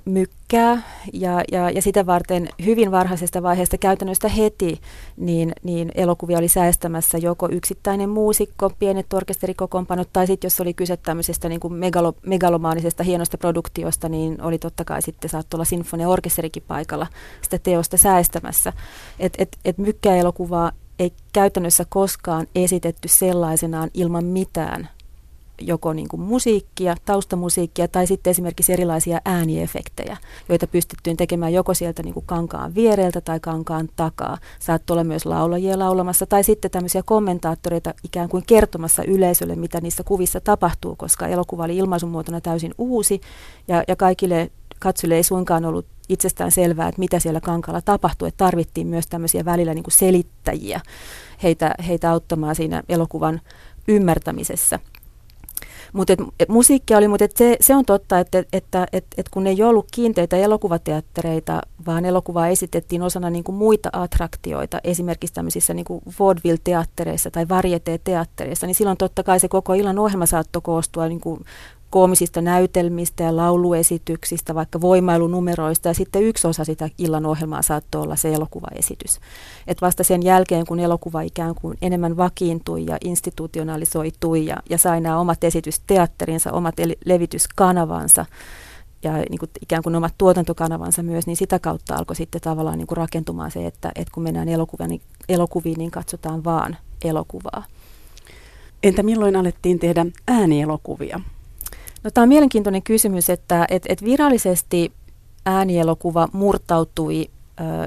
mykkää 0.54 0.82
ja, 1.14 1.44
ja, 1.52 1.70
ja 1.70 1.82
sitä 1.82 2.06
varten 2.06 2.50
hyvin 2.66 2.92
varhaisesta 2.92 3.44
vaiheesta 3.44 3.78
käytännöstä 3.78 4.28
heti, 4.28 4.82
niin, 5.18 5.54
niin 5.64 5.92
elokuvia 5.96 6.38
oli 6.38 6.48
säästämässä 6.48 7.18
joko 7.18 7.50
yksittäinen 7.52 8.10
muusikko, 8.10 8.70
pienet 8.80 9.14
orkesterikokoonpanot, 9.14 10.10
tai 10.14 10.28
sitten 10.28 10.46
jos 10.46 10.62
oli 10.62 10.74
kyse 10.74 10.98
tämmöisestä 10.98 11.50
niin 11.50 11.60
kuin 11.60 11.74
megalo, 11.74 12.14
megalomaanisesta 12.26 13.04
hienosta 13.04 13.38
produktiosta, 13.38 14.10
niin 14.10 14.42
oli 14.42 14.58
totta 14.58 14.86
kai 14.86 15.02
sitten 15.02 15.30
saattoi 15.30 15.58
olla 15.58 15.66
sinfonia-orkesterikin 15.66 16.64
paikalla 16.68 17.08
sitä 17.42 17.60
teosta 17.60 17.98
säästämässä. 17.98 18.74
Et, 19.20 19.34
et, 19.38 19.58
et 19.66 19.78
mykkää 19.78 20.16
elokuvaa 20.16 20.72
ei 21.00 21.14
käytännössä 21.34 21.86
koskaan 21.90 22.48
esitetty 22.56 23.08
sellaisenaan 23.08 23.90
ilman 23.94 24.26
mitään 24.26 24.90
joko 25.62 25.94
niin 25.94 26.08
kuin 26.08 26.22
musiikkia, 26.22 26.96
taustamusiikkia 27.06 27.88
tai 27.88 28.08
sitten 28.08 28.32
esimerkiksi 28.32 28.74
erilaisia 28.74 29.22
ääniefektejä, 29.26 30.18
joita 30.50 30.68
pystyttiin 30.68 31.18
tekemään 31.18 31.54
joko 31.54 31.74
sieltä 31.74 32.04
niin 32.04 32.14
kuin 32.14 32.26
kankaan 32.26 32.76
viereltä 32.76 33.22
tai 33.22 33.40
kankaan 33.40 33.90
takaa. 33.96 34.38
Saattoi 34.60 34.96
olla 34.96 35.04
myös 35.04 35.26
laulajia 35.26 35.80
laulamassa 35.80 36.26
tai 36.26 36.44
sitten 36.44 36.72
tämmöisiä 36.72 37.04
kommentaattoreita 37.06 37.94
ikään 38.04 38.30
kuin 38.30 38.44
kertomassa 38.48 39.04
yleisölle, 39.04 39.56
mitä 39.56 39.82
niissä 39.82 40.04
kuvissa 40.04 40.42
tapahtuu, 40.42 40.96
koska 40.96 41.28
elokuva 41.28 41.64
oli 41.64 41.78
ilmaisumuotona 41.78 42.42
täysin 42.42 42.74
uusi 42.78 43.22
ja, 43.68 43.84
ja 43.88 43.96
kaikille 43.96 44.52
katsojille 44.80 45.16
ei 45.16 45.24
suinkaan 45.24 45.66
ollut 45.66 45.86
itsestään 46.10 46.52
selvää, 46.52 46.88
että 46.88 47.00
mitä 47.00 47.20
siellä 47.20 47.42
kankaalla 47.42 47.82
tapahtui, 47.82 48.28
että 48.28 48.46
tarvittiin 48.46 48.88
myös 48.88 49.08
tämmöisiä 49.08 49.46
välillä 49.46 49.74
niin 49.74 49.84
kuin 49.84 49.94
selittäjiä 49.94 50.82
heitä, 51.44 51.76
heitä 51.88 52.12
auttamaan 52.12 52.56
siinä 52.56 52.84
elokuvan 52.90 53.42
ymmärtämisessä. 53.88 54.80
Mutta 55.94 56.14
musiikkia 56.48 56.98
oli, 56.98 57.08
mutta 57.08 57.26
se, 57.36 57.58
se 57.62 57.76
on 57.76 57.86
totta, 57.86 58.20
että, 58.20 58.38
että, 58.54 58.88
että, 58.94 59.16
että 59.18 59.32
kun 59.32 59.48
ei 59.48 59.64
ollut 59.64 59.88
kiinteitä 59.92 60.38
elokuvateattereita, 60.38 61.62
vaan 61.86 62.06
elokuvaa 62.06 62.48
esitettiin 62.48 63.02
osana 63.02 63.30
niin 63.30 63.44
kuin 63.44 63.56
muita 63.56 63.90
attraktioita, 63.94 64.80
esimerkiksi 64.84 65.34
tämmöisissä 65.34 65.74
niin 65.74 65.86
kuin 65.86 66.02
vaudeville-teattereissa 66.20 67.32
tai 67.32 67.46
varieté-teattereissa, 67.50 68.68
niin 68.68 68.76
silloin 68.76 68.98
totta 68.98 69.24
kai 69.24 69.40
se 69.40 69.48
koko 69.48 69.74
illan 69.74 70.00
ohjelma 70.00 70.26
saattoi 70.26 70.62
koostua 70.62 71.08
niin 71.08 71.22
kuin 71.22 71.40
koomisista 71.94 72.42
näytelmistä 72.42 73.24
ja 73.24 73.36
lauluesityksistä, 73.36 74.56
vaikka 74.56 74.82
voimailunumeroista, 74.82 75.88
ja 75.88 75.94
sitten 75.94 76.24
yksi 76.24 76.48
osa 76.48 76.66
sitä 76.66 76.90
illan 76.98 77.26
ohjelmaa 77.26 77.62
saattoi 77.62 78.02
olla 78.02 78.16
se 78.16 78.34
elokuvaesitys. 78.34 79.20
Et 79.68 79.82
vasta 79.82 80.04
sen 80.04 80.24
jälkeen, 80.24 80.66
kun 80.66 80.80
elokuva 80.80 81.22
ikään 81.22 81.56
kuin 81.56 81.78
enemmän 81.82 82.18
vakiintui 82.18 82.86
ja 82.86 82.98
institutionalisoitui 83.04 84.46
ja, 84.46 84.58
ja 84.70 84.78
sai 84.78 85.02
nämä 85.02 85.20
omat 85.20 85.44
esitysteatterinsa, 85.44 86.52
omat 86.52 86.76
levityskanavansa, 87.06 88.26
ja 89.04 89.14
niin 89.14 89.40
kuin 89.40 89.52
ikään 89.62 89.84
kuin 89.84 89.96
omat 89.96 90.14
tuotantokanavansa 90.18 91.04
myös, 91.04 91.28
niin 91.28 91.38
sitä 91.38 91.60
kautta 91.60 91.96
alkoi 91.96 92.16
sitten 92.16 92.42
tavallaan 92.42 92.78
niin 92.78 92.88
kuin 92.88 92.98
rakentumaan 92.98 93.52
se, 93.52 93.68
että, 93.68 93.92
että 93.96 94.14
kun 94.14 94.24
mennään 94.24 94.50
elokuviin, 94.50 94.90
niin, 94.90 95.02
elokuviin, 95.30 95.78
niin 95.78 95.92
katsotaan 95.92 96.44
vaan 96.44 96.78
elokuvaa. 97.04 97.64
Entä 98.84 99.04
milloin 99.04 99.36
alettiin 99.36 99.80
tehdä 99.80 100.06
äänielokuvia? 100.28 101.20
No, 102.04 102.12
tämä 102.12 102.24
on 102.24 102.30
mielenkiintoinen 102.30 102.84
kysymys, 102.84 103.30
että 103.30 103.66
et, 103.70 103.84
et 103.90 104.04
virallisesti 104.04 104.92
äänielokuva 105.46 106.28
murtautui 106.34 107.30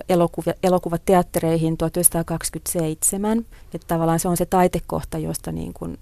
elokuva, 0.08 0.52
elokuvateattereihin 0.62 1.76
1927. 1.76 3.38
Että 3.74 3.86
tavallaan 3.86 4.20
se 4.20 4.28
on 4.28 4.36
se 4.36 4.46
taitekohta, 4.46 5.18
josta 5.18 5.52
niin 5.52 5.72
kuin, 5.74 5.98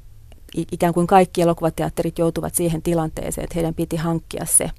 ikään 0.73 0.94
kuin 0.94 1.06
kaikki 1.06 1.42
elokuvateatterit 1.42 2.18
joutuvat 2.18 2.54
siihen 2.54 2.83
tilanteeseen, 2.83 3.44
että 3.44 3.54
heidän 3.54 3.75
piti 3.75 3.97
hankkia 3.97 4.44
se 4.44 4.71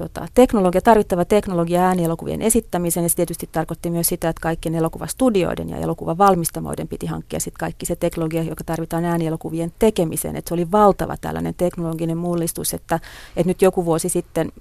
tota, 0.00 0.26
teknologia, 0.34 0.80
tarvittava 0.80 1.24
teknologia 1.24 1.82
äänielokuvien 1.82 2.42
esittämiseen. 2.42 3.04
Ja 3.04 3.08
se 3.08 3.16
tietysti 3.16 3.48
tarkoitti 3.52 3.90
myös 3.90 4.08
sitä, 4.08 4.28
että 4.28 4.40
kaikkien 4.42 4.74
elokuvastudioiden 4.74 5.68
ja 5.68 5.76
elokuvavalmistamoiden 5.76 6.88
piti 6.88 7.06
hankkia 7.06 7.40
sit 7.40 7.54
kaikki 7.58 7.86
se 7.86 7.96
teknologia, 7.96 8.42
joka 8.42 8.64
tarvitaan 8.64 9.04
äänielokuvien 9.04 9.72
tekemiseen. 9.78 10.36
Et 10.36 10.46
se 10.46 10.54
oli 10.54 10.72
valtava 10.72 11.16
tällainen 11.20 11.54
teknologinen 11.54 12.18
mullistus, 12.18 12.74
että, 12.74 13.00
että 13.36 13.50
nyt 13.50 13.62
joku 13.62 13.84
vuosi 13.84 14.08
sitten 14.08 14.52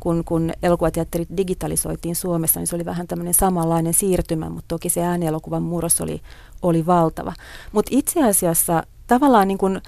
kun, 0.00 0.24
kun 0.24 0.52
elokuvateatterit 0.62 1.28
digitalisoitiin 1.36 2.16
Suomessa, 2.16 2.60
niin 2.60 2.66
se 2.66 2.76
oli 2.76 2.84
vähän 2.84 3.06
tämmöinen 3.06 3.34
samanlainen 3.34 3.94
siirtymä, 3.94 4.50
mutta 4.50 4.68
toki 4.68 4.88
se 4.88 5.02
äänielokuvan 5.02 5.62
murros 5.62 6.00
oli, 6.00 6.20
oli 6.62 6.86
valtava. 6.86 7.32
Mutta 7.72 7.90
itse 7.94 8.22
asiassa 8.22 8.82
tavallaan 9.06 9.48
niin 9.48 9.58
kuin 9.58 9.80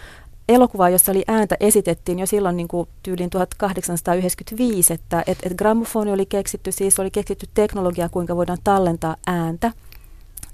elokuva, 0.48 0.88
jossa 0.88 1.12
oli 1.12 1.24
ääntä, 1.28 1.56
esitettiin 1.60 2.18
jo 2.18 2.26
silloin 2.26 2.56
niin 2.56 2.68
kuin 2.68 2.88
tyyliin 3.02 3.30
1895, 3.30 4.94
että 4.94 5.22
et, 5.26 5.38
et 5.42 5.54
grammofoni 5.54 6.12
oli 6.12 6.26
keksitty, 6.26 6.72
siis 6.72 7.00
oli 7.00 7.10
keksitty 7.10 7.46
teknologia, 7.54 8.08
kuinka 8.08 8.36
voidaan 8.36 8.58
tallentaa 8.64 9.16
ääntä 9.26 9.72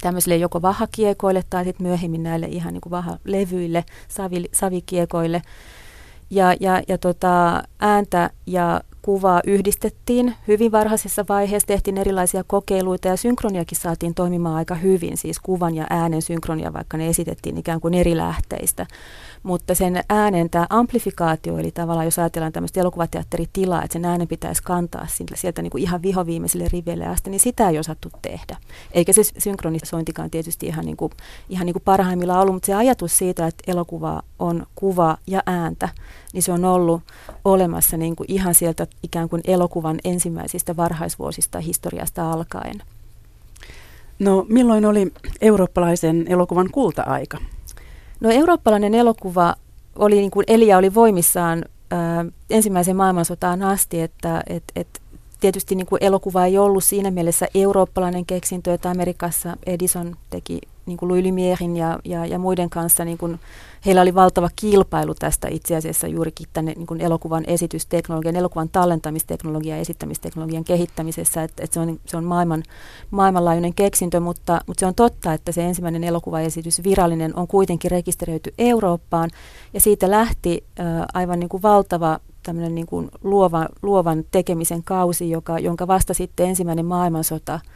tämmöisille 0.03 0.37
joko 0.37 0.63
vahakiekoille 0.63 1.45
tai 1.51 1.65
sitten 1.65 1.87
myöhemmin 1.87 2.23
näille 2.23 2.47
ihan 2.47 2.73
niin 2.73 2.81
kuin 2.81 2.91
vahalevyille, 2.91 3.85
savi, 4.09 4.45
savikiekoille. 4.53 5.43
Ja, 6.31 6.55
ja, 6.61 6.83
ja 6.89 6.99
tota, 6.99 7.63
ääntä 7.81 8.31
ja 8.47 8.81
kuvaa 9.03 9.41
yhdistettiin 9.47 10.35
hyvin 10.49 10.73
varhaisessa 10.73 11.25
vaiheessa, 11.29 11.67
tehtiin 11.67 11.99
erilaisia 11.99 12.45
kokeiluita 12.45 13.09
ja 13.09 13.17
synkroniakin 13.17 13.79
saatiin 13.79 14.15
toimimaan 14.15 14.57
aika 14.57 14.75
hyvin, 14.75 15.17
siis 15.17 15.41
kuvan 15.41 15.75
ja 15.75 15.87
äänen 15.91 16.23
synkronia, 16.23 16.73
vaikka 16.73 16.97
ne 16.97 17.09
esitettiin 17.09 17.59
ikään 17.59 17.81
kuin 17.81 17.95
eri 17.95 18.17
lähteistä 18.17 18.87
mutta 19.43 19.75
sen 19.75 20.05
äänen 20.09 20.51
tämä 20.51 20.67
amplifikaatio, 20.71 21.59
eli 21.59 21.71
tavallaan 21.71 22.07
jos 22.07 22.19
ajatellaan 22.19 22.53
tämmöistä 22.53 22.81
elokuvateatteritilaa, 22.81 23.83
että 23.83 23.93
sen 23.93 24.05
äänen 24.05 24.29
pitäisi 24.29 24.63
kantaa 24.63 25.07
sieltä, 25.35 25.63
niin 25.63 25.71
kuin 25.71 25.83
ihan 25.83 26.03
vihoviimeiselle 26.03 26.69
riveille 26.73 27.07
asti, 27.07 27.31
niin 27.31 27.41
sitä 27.41 27.69
ei 27.69 27.79
osattu 27.79 28.09
tehdä. 28.23 28.57
Eikä 28.93 29.13
se 29.13 29.23
synkronisointikaan 29.39 30.31
tietysti 30.31 30.67
ihan, 30.67 30.85
niin 30.85 30.97
kuin, 30.97 31.13
ihan 31.49 31.67
niin 31.67 31.75
kuin 31.75 31.83
parhaimmillaan 31.85 32.41
ollut, 32.41 32.55
mutta 32.55 32.67
se 32.67 32.75
ajatus 32.75 33.19
siitä, 33.19 33.47
että 33.47 33.65
elokuva 33.67 34.23
on 34.39 34.67
kuva 34.75 35.17
ja 35.27 35.43
ääntä, 35.47 35.89
niin 36.33 36.43
se 36.43 36.53
on 36.53 36.65
ollut 36.65 37.03
olemassa 37.45 37.97
niin 37.97 38.17
kuin 38.17 38.33
ihan 38.33 38.55
sieltä 38.55 38.87
ikään 39.03 39.29
kuin 39.29 39.43
elokuvan 39.45 39.99
ensimmäisistä 40.05 40.77
varhaisvuosista 40.77 41.61
historiasta 41.61 42.33
alkaen. 42.33 42.83
No 44.19 44.47
milloin 44.49 44.87
oli 44.87 45.13
eurooppalaisen 45.41 46.25
elokuvan 46.29 46.69
kulta-aika? 46.73 47.39
No 48.21 48.31
eurooppalainen 48.31 48.95
elokuva 48.95 49.55
oli 49.97 50.15
niin 50.15 50.31
kuin 50.31 50.45
Elia 50.49 50.79
oli 50.79 50.95
voimissaan 50.95 51.65
ää, 51.91 52.25
ensimmäisen 52.51 52.97
maailmansotaan 52.97 53.63
asti, 53.63 54.01
että 54.01 54.43
et, 54.47 54.65
et, 54.77 55.03
tietysti 55.41 55.75
niin 55.75 55.87
kuin 55.87 56.05
elokuva 56.05 56.47
ei 56.47 56.59
ollut 56.59 56.85
siinä 56.85 57.11
mielessä 57.11 57.47
eurooppalainen 57.55 58.27
keksintö, 58.27 58.75
että 58.75 58.91
Amerikassa 58.91 59.57
Edison 59.67 60.17
teki 60.31 60.61
niin 60.87 60.99
kuin 60.99 61.09
Louis 61.09 61.25
Lumierin 61.25 61.77
ja, 61.77 61.99
ja, 62.05 62.27
ja 62.27 62.39
muiden 62.39 62.71
kanssa, 62.71 63.05
niin 63.05 63.19
kuin, 63.19 63.41
heillä 63.87 64.03
oli 64.03 64.15
valtava 64.15 64.49
kilpailu 64.57 65.15
tästä 65.15 65.49
itse 65.49 65.77
asiassa 65.77 66.07
juurikin 66.07 66.47
tänne 66.53 66.73
niin 66.77 66.87
kuin 66.87 67.01
elokuvan 67.01 67.45
esitysteknologian, 67.47 68.37
elokuvan 68.37 68.69
tallentamisteknologian 68.69 69.77
ja 69.77 69.81
esittämisteknologian 69.81 70.65
kehittämisessä, 70.65 71.43
että, 71.43 71.65
että 71.65 71.75
se 71.75 71.81
on, 71.81 72.01
se 72.07 72.17
on 72.17 72.25
maailman, 72.25 72.63
maailmanlaajuinen 73.11 73.75
keksintö, 73.75 74.21
mutta, 74.21 74.61
mutta 74.67 74.81
se 74.81 74.87
on 74.87 74.95
totta, 74.95 75.33
että 75.33 75.53
se 75.53 75.65
ensimmäinen 75.65 76.05
elokuvaesitys 76.05 76.85
virallinen 76.85 77.37
on 77.37 77.49
kuitenkin 77.49 77.91
rekisteröity 77.91 78.55
Eurooppaan. 78.59 79.31
Ja 79.75 79.81
siitä 79.81 80.11
lähti 80.11 80.65
äh, 80.81 80.87
aivan 81.15 81.41
niin 81.41 81.49
kuin 81.49 81.63
valtava 81.63 82.19
niin 82.71 82.87
kuin 82.87 83.11
luova, 83.23 83.69
luovan 83.83 84.25
tekemisen 84.31 84.83
kausi, 84.85 85.31
joka, 85.31 85.59
jonka 85.59 85.87
vasta 85.87 86.15
sitten 86.15 86.49
ensimmäinen 86.49 86.87
maailmansota– 86.87 87.61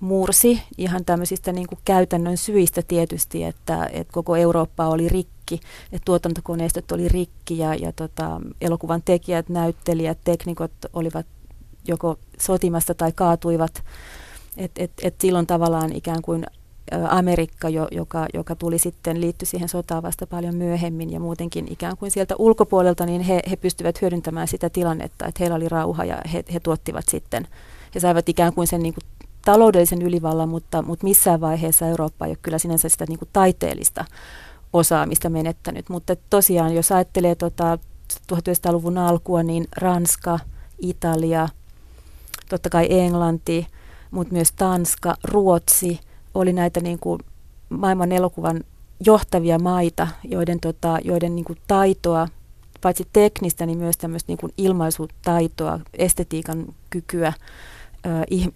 mursi 0.00 0.62
ihan 0.78 1.04
tämmöisistä 1.04 1.52
niin 1.52 1.66
kuin 1.66 1.78
käytännön 1.84 2.36
syistä 2.36 2.82
tietysti, 2.82 3.44
että, 3.44 3.88
että 3.92 4.12
koko 4.12 4.36
Eurooppa 4.36 4.88
oli 4.88 5.08
rikki, 5.08 5.60
että 5.92 6.04
tuotantokoneistot 6.04 6.92
oli 6.92 7.08
rikki 7.08 7.58
ja, 7.58 7.74
ja 7.74 7.92
tota, 7.92 8.40
elokuvan 8.60 9.02
tekijät, 9.04 9.48
näyttelijät, 9.48 10.18
teknikot 10.24 10.72
olivat 10.92 11.26
joko 11.88 12.18
sotimasta 12.40 12.94
tai 12.94 13.12
kaatuivat. 13.12 13.84
Et, 14.56 14.70
et, 14.78 14.92
et 15.02 15.14
silloin 15.20 15.46
tavallaan 15.46 15.92
ikään 15.92 16.22
kuin 16.22 16.46
Amerikka, 17.08 17.68
jo, 17.68 17.88
joka, 17.90 18.26
joka 18.34 18.56
tuli 18.56 18.78
sitten, 18.78 19.20
liittyi 19.20 19.46
siihen 19.46 19.68
sotaan 19.68 20.02
vasta 20.02 20.26
paljon 20.26 20.54
myöhemmin 20.54 21.12
ja 21.12 21.20
muutenkin 21.20 21.72
ikään 21.72 21.96
kuin 21.96 22.10
sieltä 22.10 22.34
ulkopuolelta, 22.38 23.06
niin 23.06 23.20
he, 23.20 23.42
he 23.50 23.56
pystyvät 23.56 24.02
hyödyntämään 24.02 24.48
sitä 24.48 24.70
tilannetta, 24.70 25.26
että 25.26 25.38
heillä 25.40 25.56
oli 25.56 25.68
rauha 25.68 26.04
ja 26.04 26.22
he, 26.32 26.44
he 26.52 26.60
tuottivat 26.60 27.04
sitten, 27.08 27.48
he 27.94 28.00
saivat 28.00 28.28
ikään 28.28 28.52
kuin 28.52 28.66
sen 28.66 28.82
niin 28.82 28.94
kuin 28.94 29.04
taloudellisen 29.48 30.02
ylivallan, 30.02 30.48
mutta, 30.48 30.82
mutta 30.82 31.04
missään 31.04 31.40
vaiheessa 31.40 31.86
Eurooppa 31.86 32.26
ei 32.26 32.30
ole 32.30 32.38
kyllä 32.42 32.58
sinänsä 32.58 32.88
sitä 32.88 33.04
niin 33.08 33.18
kuin 33.18 33.28
taiteellista 33.32 34.04
osaamista 34.72 35.30
menettänyt. 35.30 35.88
Mutta 35.88 36.16
tosiaan, 36.30 36.74
jos 36.74 36.92
ajattelee 36.92 37.34
tota 37.34 37.78
1900-luvun 38.32 38.98
alkua, 38.98 39.42
niin 39.42 39.68
Ranska, 39.76 40.38
Italia, 40.78 41.48
totta 42.48 42.70
kai 42.70 42.86
Englanti, 42.90 43.66
mutta 44.10 44.34
myös 44.34 44.52
Tanska, 44.52 45.14
Ruotsi 45.24 46.00
oli 46.34 46.52
näitä 46.52 46.80
niin 46.80 46.98
kuin 46.98 47.20
maailman 47.68 48.12
elokuvan 48.12 48.64
johtavia 49.06 49.58
maita, 49.58 50.08
joiden, 50.24 50.60
tota, 50.60 50.98
joiden 51.04 51.36
niin 51.36 51.44
kuin 51.44 51.58
taitoa, 51.68 52.28
paitsi 52.80 53.08
teknistä, 53.12 53.66
niin 53.66 53.78
myös 53.78 53.98
tämmöistä 53.98 54.30
niin 54.30 54.38
kuin 54.38 54.52
ilmaisutaitoa, 54.56 55.80
estetiikan 55.94 56.66
kykyä 56.90 57.32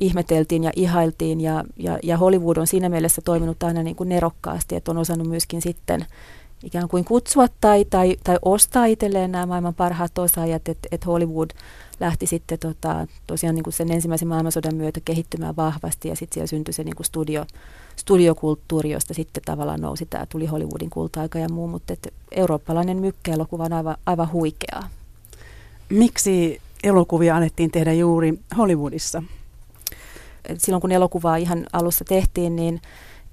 ihmeteltiin 0.01 0.65
ja 0.65 0.71
ihailtiin 0.77 1.41
ja, 1.41 1.65
ja, 1.77 1.99
ja 2.03 2.17
Hollywood 2.17 2.57
on 2.57 2.67
siinä 2.67 2.89
mielessä 2.89 3.23
toiminut 3.25 3.63
aina 3.63 3.83
niin 3.83 3.97
kuin 3.97 4.09
nerokkaasti, 4.09 4.77
että 4.77 4.91
on 4.91 4.99
osannut 4.99 5.29
myöskin 5.29 5.63
sitten 5.63 6.07
ikään 6.65 6.89
kuin 6.89 7.05
kutsua 7.05 7.47
tai, 7.61 7.85
tai, 7.85 8.17
tai 8.25 8.39
ostaa 8.43 8.85
itselleen 8.85 9.33
nämä 9.33 9.47
maailman 9.47 9.75
parhaat 9.75 10.19
osaajat, 10.19 10.69
että 10.69 10.89
et 10.93 11.07
Hollywood 11.07 11.51
lähti 12.01 12.27
sitten 12.27 12.59
tota, 12.59 13.07
tosiaan 13.27 13.55
niin 13.55 13.63
kuin 13.63 13.75
sen 13.75 13.93
ensimmäisen 13.93 14.29
maailmansodan 14.29 14.75
myötä 14.75 15.01
kehittymään 15.05 15.57
vahvasti 15.57 16.09
ja 16.09 16.17
sitten 16.17 16.35
siellä 16.35 16.47
syntyi 16.47 16.75
se 16.75 16.85
niin 16.85 16.97
kuin 16.97 17.07
studio, 17.07 17.47
studiokulttuuri, 17.97 18.91
josta 18.91 19.15
sitten 19.15 19.43
tavallaan 19.47 19.81
nousi 19.81 20.07
tämä, 20.07 20.27
tuli 20.27 20.47
Hollywoodin 20.47 20.91
kulta-aika 20.91 21.39
ja 21.39 21.49
muu, 21.49 21.69
mutta 21.69 21.93
et 21.93 22.15
eurooppalainen 22.31 22.97
mykkäelokuva 22.97 23.65
on 23.65 23.73
aivan, 23.73 23.97
aivan 24.07 24.33
huikeaa. 24.33 24.89
Miksi 25.89 26.61
elokuvia 26.83 27.37
alettiin 27.37 27.71
tehdä 27.71 27.93
juuri 27.93 28.35
Hollywoodissa? 28.57 29.23
Silloin 30.59 30.81
kun 30.81 30.93
elokuvaa 30.93 31.37
ihan 31.37 31.67
alussa 31.73 32.05
tehtiin, 32.05 32.57
niin 32.57 32.81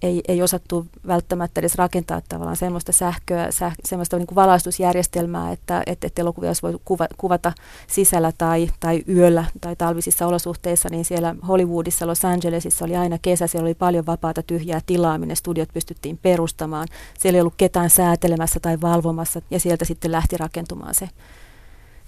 ei, 0.02 0.22
ei 0.28 0.42
osattu 0.42 0.86
välttämättä 1.08 1.62
edes 1.62 1.76
rakentaa 1.76 2.22
tavallaan 2.30 2.58
semmoista 2.58 2.92
sähköä, 2.92 3.52
säh, 3.52 3.76
semmoista 3.86 4.18
niin 4.18 4.28
kuin 4.28 4.36
valaistusjärjestelmää, 4.36 5.52
että, 5.52 5.84
että, 5.86 6.08
että 6.08 6.22
elokuvia 6.22 6.50
olisi 6.50 6.62
voitu 6.62 6.82
kuva, 6.86 7.08
kuvata 7.18 7.54
sisällä 7.88 8.32
tai, 8.38 8.70
tai 8.80 9.04
yöllä 9.10 9.46
tai 9.62 9.76
talvisissa 9.76 10.28
olosuhteissa, 10.28 10.90
niin 10.90 11.06
siellä 11.06 11.36
Hollywoodissa, 11.48 12.08
Los 12.08 12.26
Angelesissa 12.26 12.86
oli 12.86 12.96
aina 12.96 13.18
kesä, 13.22 13.48
siellä 13.48 13.66
oli 13.66 13.74
paljon 13.74 14.06
vapaata 14.06 14.44
tyhjää 14.44 14.82
tilaa, 14.86 15.18
minne 15.18 15.36
studiot 15.36 15.70
pystyttiin 15.74 16.18
perustamaan. 16.18 16.88
Siellä 17.20 17.38
ei 17.38 17.42
ollut 17.42 17.58
ketään 17.58 17.90
säätelemässä 17.90 18.60
tai 18.60 18.82
valvomassa 18.82 19.42
ja 19.52 19.60
sieltä 19.60 19.86
sitten 19.86 20.12
lähti 20.12 20.38
rakentumaan 20.38 20.96
se, 20.96 21.10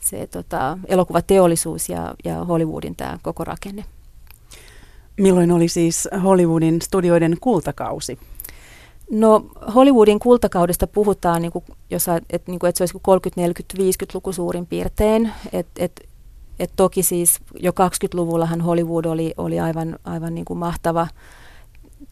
se 0.02 0.28
tota, 0.28 0.78
elokuvateollisuus 0.88 1.90
ja, 1.90 2.16
ja 2.24 2.44
Hollywoodin 2.44 2.96
tämä 2.96 3.20
koko 3.22 3.44
rakenne. 3.44 3.86
Milloin 5.18 5.52
oli 5.52 5.68
siis 5.68 6.08
Hollywoodin 6.24 6.82
studioiden 6.82 7.38
kultakausi? 7.42 8.20
No 9.12 9.46
Hollywoodin 9.76 10.20
kultakaudesta 10.20 10.88
puhutaan, 10.88 11.42
niin 11.42 11.52
kuin, 11.52 11.66
jos, 11.90 12.06
et, 12.30 12.48
niin 12.48 12.60
kuin, 12.60 12.70
että 12.70 12.78
se 12.78 12.84
olisi 12.84 12.98
30, 13.02 13.42
40, 13.42 14.06
50-luku 14.06 14.34
suurin 14.34 14.66
piirtein. 14.66 15.32
Et, 15.54 15.68
et, 15.78 16.02
et 16.60 16.72
toki 16.76 17.04
siis 17.04 17.40
jo 17.60 17.72
20-luvullahan 17.72 18.62
Hollywood 18.62 19.06
oli, 19.06 19.34
oli 19.38 19.60
aivan, 19.60 20.00
aivan 20.04 20.36
niin 20.36 20.46
kuin 20.46 20.60
mahtava 20.60 21.08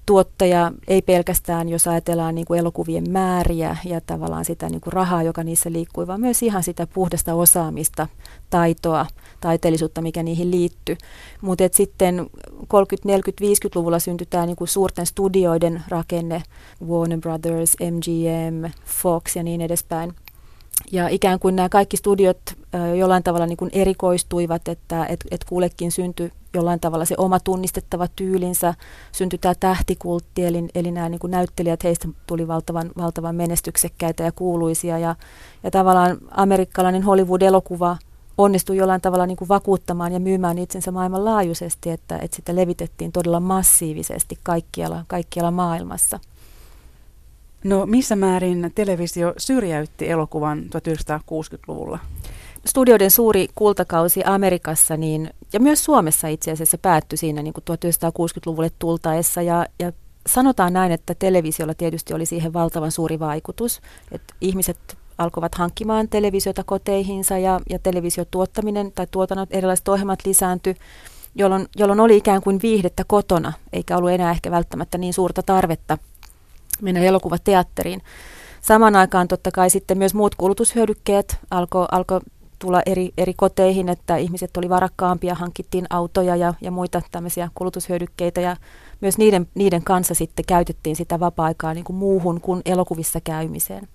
tuottaja, 0.10 0.72
ei 0.88 1.02
pelkästään 1.02 1.70
jos 1.70 1.88
ajatellaan 1.88 2.36
niin 2.36 2.46
kuin 2.46 2.60
elokuvien 2.60 3.12
määriä 3.12 3.78
ja 3.86 4.02
tavallaan 4.02 4.46
sitä 4.46 4.70
niin 4.70 4.82
kuin 4.82 4.94
rahaa, 4.94 5.24
joka 5.24 5.44
niissä 5.44 5.72
liikkui, 5.72 6.08
vaan 6.08 6.22
myös 6.22 6.44
ihan 6.44 6.64
sitä 6.64 6.88
puhdasta 6.88 7.34
osaamista, 7.34 8.08
taitoa, 8.50 9.06
taiteellisuutta, 9.42 10.02
mikä 10.02 10.24
niihin 10.24 10.52
liittyy. 10.52 10.98
Mutta 11.42 11.64
sitten 11.72 12.30
30, 12.68 13.08
40, 13.08 13.44
50-luvulla 13.44 14.00
syntyi 14.00 14.28
tämä 14.30 14.46
niin 14.46 14.56
kuin 14.56 14.68
suurten 14.68 15.06
studioiden 15.06 15.84
rakenne, 15.88 16.44
Warner 16.88 17.20
Brothers, 17.20 17.76
MGM, 17.80 18.72
Fox 18.86 19.36
ja 19.36 19.44
niin 19.44 19.62
edespäin. 19.62 20.14
Ja 20.92 21.08
ikään 21.08 21.40
kuin 21.40 21.56
nämä 21.56 21.70
kaikki 21.70 21.98
studiot 21.98 22.38
jollain 22.98 23.24
tavalla 23.24 23.46
niin 23.46 23.58
kuin 23.58 23.72
erikoistuivat, 23.74 24.68
että 24.68 25.06
et, 25.06 25.20
et 25.32 25.44
kullekin 25.44 25.92
syntyi 25.92 26.32
jollain 26.54 26.80
tavalla 26.80 27.06
se 27.06 27.16
oma 27.18 27.40
tunnistettava 27.40 28.08
tyylinsä, 28.16 28.74
syntyi 29.12 29.40
tämä 29.40 29.56
tähtikultti, 29.60 30.46
eli, 30.46 30.66
eli 30.76 30.92
nämä 30.92 31.10
niin 31.10 31.20
kuin 31.20 31.32
näyttelijät, 31.32 31.84
heistä 31.84 32.08
tuli 32.28 32.48
valtavan, 32.48 32.92
valtavan 32.98 33.36
menestyksekkäitä 33.36 34.24
ja 34.24 34.32
kuuluisia, 34.32 34.98
ja, 34.98 35.16
ja 35.64 35.72
tavallaan 35.72 36.18
amerikkalainen 36.32 37.04
Hollywood-elokuva 37.04 37.98
onnistui 38.38 38.78
jollain 38.78 39.02
tavalla 39.02 39.26
niin 39.26 39.38
kuin 39.38 39.48
vakuuttamaan 39.48 40.14
ja 40.14 40.20
myymään 40.20 40.58
itsensä 40.58 40.92
maailmanlaajuisesti, 40.92 41.90
että, 41.90 42.18
että 42.18 42.36
sitä 42.36 42.56
levitettiin 42.56 43.12
todella 43.12 43.40
massiivisesti 43.40 44.38
kaikkialla, 44.44 45.06
kaikkialla 45.08 45.52
maailmassa. 45.52 46.20
No 47.64 47.86
missä 47.86 48.16
määrin 48.16 48.72
televisio 48.76 49.34
syrjäytti 49.38 50.10
elokuvan 50.10 50.64
1960-luvulla? 50.64 52.00
studioiden 52.66 53.12
suuri 53.12 53.48
kultakausi 53.56 54.22
Amerikassa 54.26 54.98
niin, 54.98 55.30
ja 55.54 55.60
myös 55.60 55.84
Suomessa 55.86 56.28
itse 56.28 56.52
asiassa 56.52 56.78
päättyi 56.78 57.18
siinä 57.18 57.42
niin 57.42 57.54
kuin 57.54 57.64
1960-luvulle 57.72 58.72
tultaessa 58.80 59.42
ja, 59.42 59.66
ja 59.80 59.92
sanotaan 60.28 60.74
näin, 60.74 60.92
että 60.92 61.16
televisiolla 61.16 61.74
tietysti 61.74 62.14
oli 62.14 62.26
siihen 62.26 62.54
valtavan 62.54 62.92
suuri 62.92 63.20
vaikutus, 63.20 63.82
että 64.12 64.34
ihmiset 64.42 64.98
alkoivat 65.18 65.56
hankkimaan 65.56 66.10
televisiota 66.10 66.64
koteihinsa 66.64 67.38
ja, 67.38 67.60
ja 67.70 67.80
televisiotuottaminen 67.80 68.92
tai 68.92 69.08
tuotannot, 69.12 69.50
erilaiset 69.52 69.88
ohjelmat 69.88 70.20
lisääntyi. 70.26 70.76
jolloin, 71.36 71.68
jolloin 71.78 72.00
oli 72.00 72.18
ikään 72.18 72.42
kuin 72.42 72.60
viihdettä 72.64 73.04
kotona, 73.08 73.54
eikä 73.74 73.98
ollut 73.98 74.12
enää 74.12 74.32
ehkä 74.32 74.52
välttämättä 74.52 74.98
niin 74.98 75.14
suurta 75.14 75.44
tarvetta 75.44 75.98
mennä 76.82 77.02
elokuvateatteriin. 77.02 78.02
Samaan 78.62 78.96
aikaan 78.96 79.28
totta 79.28 79.52
kai 79.52 79.70
sitten 79.70 79.98
myös 79.98 80.14
muut 80.14 80.36
kulutushyödykkeet 80.36 81.38
alkoi 81.52 81.86
alko 81.92 82.22
tulla 82.60 82.82
eri, 82.86 83.14
eri 83.18 83.34
koteihin, 83.34 83.90
että 83.90 84.18
ihmiset 84.18 84.58
oli 84.58 84.70
varakkaampia, 84.70 85.36
hankittiin 85.36 85.86
autoja 85.90 86.36
ja, 86.36 86.54
ja 86.62 86.72
muita 86.72 87.02
tämmöisiä 87.12 87.50
kulutushyödykkeitä 87.56 88.42
ja 88.42 88.58
myös 89.02 89.18
niiden, 89.18 89.48
niiden 89.56 89.84
kanssa 89.84 90.14
sitten 90.14 90.46
käytettiin 90.46 90.96
sitä 90.96 91.20
vapaa-aikaa 91.20 91.74
niin 91.74 91.84
kuin 91.84 91.98
muuhun 91.98 92.42
kuin 92.42 92.62
elokuvissa 92.66 93.22
käymiseen. 93.22 93.88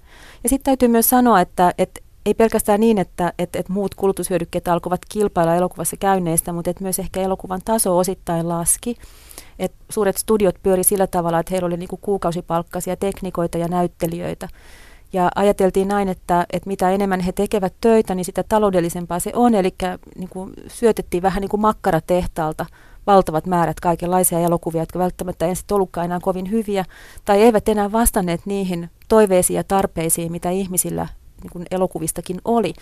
Ja 0.43 0.49
sitten 0.49 0.65
täytyy 0.65 0.89
myös 0.89 1.11
sanoa, 1.11 1.41
että, 1.41 1.75
että 1.79 2.01
ei 2.27 2.35
pelkästään 2.35 2.81
niin, 2.81 2.99
että, 2.99 3.33
että, 3.39 3.59
että 3.59 3.73
muut 3.73 3.95
kulutushyödykkeet 3.95 4.69
alkoivat 4.69 5.01
kilpailla 5.09 5.55
elokuvassa 5.55 5.97
käynneistä, 5.97 6.53
mutta 6.53 6.71
että 6.71 6.83
myös 6.83 6.99
ehkä 6.99 7.21
elokuvan 7.21 7.61
taso 7.65 7.99
osittain 7.99 8.49
laski. 8.49 8.97
Et 9.59 9.73
suuret 9.91 10.17
studiot 10.17 10.55
pyöri 10.63 10.85
sillä 10.85 11.07
tavalla, 11.07 11.39
että 11.39 11.51
heillä 11.51 11.67
oli 11.67 11.77
niinku 11.77 11.97
kuukausipalkkaisia 11.97 12.97
teknikoita 12.97 13.59
ja 13.59 13.69
näyttelijöitä. 13.69 14.49
Ja 15.13 15.31
ajateltiin 15.35 15.89
näin, 15.89 16.09
että, 16.09 16.47
että 16.53 16.69
mitä 16.69 16.91
enemmän 16.91 17.21
he 17.21 17.33
tekevät 17.33 17.75
töitä, 17.81 18.15
niin 18.15 18.25
sitä 18.25 18.45
taloudellisempaa 18.49 19.19
se 19.19 19.31
on. 19.35 19.55
Eli 19.55 19.75
niin 20.17 20.29
kuin 20.29 20.53
syötettiin 20.69 21.23
vähän 21.23 21.41
niin 21.41 21.49
kuin 21.49 21.61
makkaratehtaalta 21.61 22.67
valtavat 23.07 23.47
määrät 23.47 23.81
kaikenlaisia 23.81 24.39
elokuvia, 24.39 24.83
jotka 24.83 24.99
välttämättä 24.99 25.47
ensin 25.47 25.65
ollutkaan 25.71 26.05
enää 26.05 26.19
kovin 26.23 26.51
hyviä, 26.51 26.85
tai 27.25 27.43
eivät 27.43 27.69
enää 27.69 27.93
vastanneet 27.93 28.41
niihin 28.47 28.91
toiveisiin 29.09 29.57
ja 29.57 29.65
tarpeisiin, 29.65 30.33
mitä 30.33 30.51
ihmisillä 30.51 31.09
niin 31.43 31.51
kuin 31.51 31.65
elokuvistakin 31.71 32.41
oli. 32.45 32.75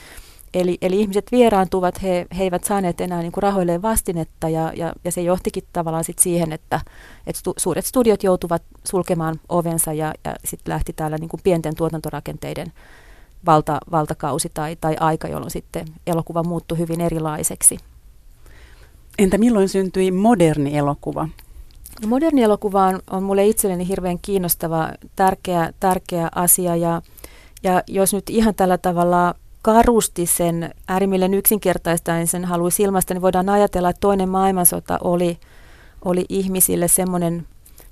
Eli, 0.54 0.78
eli 0.82 1.00
ihmiset 1.00 1.26
vieraantuvat, 1.32 2.02
he, 2.02 2.26
he 2.38 2.42
eivät 2.42 2.64
saaneet 2.64 3.00
enää 3.00 3.22
niin 3.22 3.32
kuin 3.32 3.42
rahoilleen 3.42 3.82
vastinetta 3.82 4.48
ja, 4.48 4.72
ja, 4.76 4.92
ja 5.04 5.12
se 5.12 5.22
johtikin 5.22 5.62
tavallaan 5.72 6.04
sit 6.04 6.18
siihen, 6.18 6.52
että, 6.52 6.80
että 7.26 7.40
stu, 7.40 7.54
suuret 7.56 7.86
studiot 7.86 8.22
joutuvat 8.22 8.62
sulkemaan 8.84 9.40
ovensa 9.48 9.92
ja, 9.92 10.14
ja 10.24 10.34
sitten 10.44 10.72
lähti 10.72 10.92
täällä 10.92 11.18
niin 11.18 11.28
kuin 11.28 11.40
pienten 11.44 11.74
tuotantorakenteiden 11.76 12.72
valta, 13.46 13.78
valtakausi 13.90 14.50
tai, 14.54 14.76
tai 14.80 14.96
aika, 15.00 15.28
jolloin 15.28 15.50
sitten 15.50 15.86
elokuva 16.06 16.42
muuttui 16.42 16.78
hyvin 16.78 17.00
erilaiseksi. 17.00 17.78
Entä 19.18 19.38
milloin 19.38 19.68
syntyi 19.68 20.10
moderni 20.10 20.78
elokuva? 20.78 21.28
No 22.02 22.08
moderni 22.08 22.42
elokuva 22.42 22.86
on, 22.86 23.00
on 23.10 23.22
mulle 23.22 23.46
itselleni 23.46 23.88
hirveän 23.88 24.18
kiinnostava, 24.22 24.90
tärkeä, 25.16 25.72
tärkeä 25.80 26.28
asia 26.34 26.76
ja, 26.76 27.02
ja 27.62 27.82
jos 27.86 28.14
nyt 28.14 28.30
ihan 28.30 28.54
tällä 28.54 28.78
tavalla 28.78 29.34
karusti 29.62 30.26
sen 30.26 30.70
äärimmilleen 30.88 31.34
yksinkertaistaen 31.34 32.26
sen 32.26 32.44
haluaisi 32.44 32.82
ilmaista, 32.82 33.14
niin 33.14 33.22
voidaan 33.22 33.48
ajatella, 33.48 33.90
että 33.90 34.00
toinen 34.00 34.28
maailmansota 34.28 34.98
oli, 35.04 35.38
oli 36.04 36.24
ihmisille 36.28 36.88
semmoinen 36.88 37.46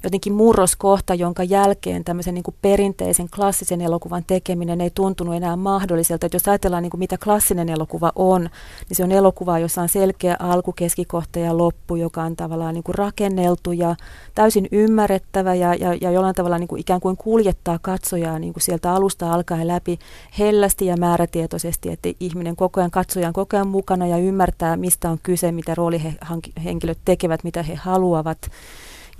jotenkin 0.04 0.32
murroskohta, 0.32 1.14
jonka 1.14 1.44
jälkeen 1.44 2.04
tämmöisen 2.04 2.34
niin 2.34 2.42
kuin 2.42 2.54
perinteisen 2.62 3.28
klassisen 3.36 3.80
elokuvan 3.80 4.24
tekeminen 4.26 4.80
ei 4.80 4.90
tuntunut 4.90 5.34
enää 5.34 5.56
mahdolliselta. 5.56 6.26
Että 6.26 6.36
jos 6.36 6.48
ajatellaan, 6.48 6.82
niin 6.82 6.90
kuin 6.90 6.98
mitä 6.98 7.18
klassinen 7.24 7.68
elokuva 7.68 8.12
on, 8.14 8.42
niin 8.88 8.96
se 8.96 9.04
on 9.04 9.12
elokuva, 9.12 9.58
jossa 9.58 9.82
on 9.82 9.88
selkeä 9.88 10.36
alku, 10.38 10.72
keskikohta 10.72 11.38
ja 11.38 11.58
loppu, 11.58 11.96
joka 11.96 12.22
on 12.22 12.36
tavallaan 12.36 12.74
niin 12.74 12.84
kuin 12.84 12.94
rakenneltu 12.94 13.72
ja 13.72 13.96
täysin 14.34 14.68
ymmärrettävä 14.72 15.54
ja, 15.54 15.74
ja, 15.74 15.94
ja 16.00 16.10
jollain 16.10 16.34
tavalla 16.34 16.58
niin 16.58 16.68
kuin 16.68 16.80
ikään 16.80 17.00
kuin 17.00 17.16
kuljettaa 17.16 17.78
katsojaa 17.82 18.38
niin 18.38 18.52
kuin 18.52 18.62
sieltä 18.62 18.92
alusta 18.92 19.32
alkaen 19.32 19.68
läpi 19.68 19.98
hellästi 20.38 20.86
ja 20.86 20.96
määrätietoisesti, 20.96 21.90
että 21.90 22.08
ihminen 22.20 22.56
koko 22.56 22.80
ajan 22.80 22.90
katsoja 22.90 23.28
on 23.28 23.32
koko 23.32 23.56
ajan 23.56 23.68
mukana 23.68 24.06
ja 24.06 24.16
ymmärtää, 24.16 24.76
mistä 24.76 25.10
on 25.10 25.18
kyse, 25.22 25.52
mitä 25.52 25.74
roolihenkilöt 25.74 26.98
tekevät, 27.04 27.44
mitä 27.44 27.62
he 27.62 27.74
haluavat 27.74 28.38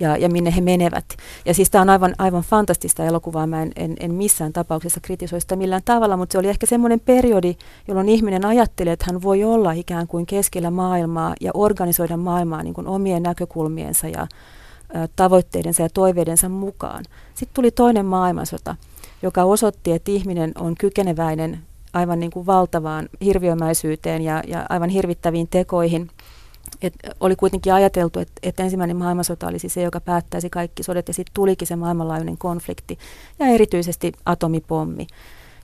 ja, 0.01 0.17
ja 0.17 0.29
minne 0.29 0.55
he 0.55 0.61
menevät. 0.61 1.05
Ja 1.45 1.53
siis 1.53 1.69
tämä 1.69 1.81
on 1.81 1.89
aivan, 1.89 2.13
aivan 2.17 2.41
fantastista 2.41 3.05
elokuvaa, 3.05 3.47
mä 3.47 3.61
en, 3.61 3.71
en, 3.75 3.95
en 3.99 4.13
missään 4.13 4.53
tapauksessa 4.53 4.99
kritisoi 4.99 5.41
sitä 5.41 5.55
millään 5.55 5.81
tavalla, 5.85 6.17
mutta 6.17 6.33
se 6.33 6.37
oli 6.39 6.47
ehkä 6.47 6.65
semmoinen 6.65 6.99
periodi, 6.99 7.55
jolloin 7.87 8.09
ihminen 8.09 8.45
ajattelee, 8.45 8.93
että 8.93 9.05
hän 9.07 9.21
voi 9.21 9.43
olla 9.43 9.71
ikään 9.71 10.07
kuin 10.07 10.25
keskellä 10.25 10.71
maailmaa 10.71 11.35
ja 11.41 11.51
organisoida 11.53 12.17
maailmaa 12.17 12.63
niin 12.63 12.73
kuin 12.73 12.87
omien 12.87 13.23
näkökulmiensa 13.23 14.07
ja 14.07 14.27
tavoitteidensa 15.15 15.81
ja 15.81 15.89
toiveidensa 15.89 16.49
mukaan. 16.49 17.03
Sitten 17.33 17.53
tuli 17.53 17.71
toinen 17.71 18.05
maailmansota, 18.05 18.75
joka 19.21 19.43
osoitti, 19.43 19.91
että 19.91 20.11
ihminen 20.11 20.51
on 20.59 20.75
kykeneväinen 20.75 21.59
aivan 21.93 22.19
niin 22.19 22.31
kuin 22.31 22.45
valtavaan 22.45 23.09
hirviömäisyyteen 23.23 24.21
ja, 24.21 24.43
ja 24.47 24.65
aivan 24.69 24.89
hirvittäviin 24.89 25.47
tekoihin– 25.47 26.09
et 26.81 26.93
oli 27.19 27.35
kuitenkin 27.35 27.73
ajateltu, 27.73 28.19
että, 28.19 28.33
et 28.43 28.59
ensimmäinen 28.59 28.97
maailmansota 28.97 29.47
olisi 29.47 29.69
se, 29.69 29.81
joka 29.81 30.01
päättäisi 30.01 30.49
kaikki 30.49 30.83
sodat, 30.83 31.07
ja 31.07 31.13
sitten 31.13 31.33
tulikin 31.33 31.67
se 31.67 31.75
maailmanlaajuinen 31.75 32.37
konflikti, 32.37 32.97
ja 33.39 33.47
erityisesti 33.47 34.11
atomipommi, 34.25 35.07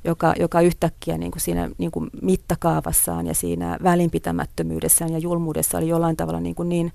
joka, 0.04 0.34
joka 0.40 0.62
yhtäkkiä 0.62 1.18
niin 1.18 1.32
kuin 1.32 1.42
siinä 1.42 1.70
niin 1.78 1.92
kuin 1.92 2.10
mittakaavassaan 2.22 3.28
ja 3.28 3.34
siinä 3.34 3.78
välinpitämättömyydessään 3.84 5.14
ja 5.14 5.20
julmuudessa 5.20 5.78
oli 5.78 5.88
jollain 5.88 6.18
tavalla 6.18 6.40
niin, 6.40 6.56
kuin 6.56 6.70
niin, 6.70 6.94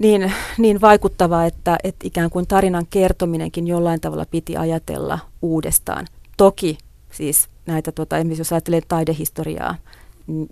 niin, 0.00 0.32
niin 0.58 0.80
vaikuttava, 0.80 1.44
että, 1.44 1.78
että 1.84 2.06
ikään 2.06 2.30
kuin 2.30 2.46
tarinan 2.46 2.86
kertominenkin 2.90 3.66
jollain 3.66 4.00
tavalla 4.00 4.26
piti 4.30 4.56
ajatella 4.56 5.18
uudestaan. 5.42 6.06
Toki 6.36 6.78
siis 7.10 7.48
näitä, 7.66 7.92
tota, 7.92 8.16
jos 8.18 8.52
ajattelee 8.52 8.80
taidehistoriaa, 8.88 9.74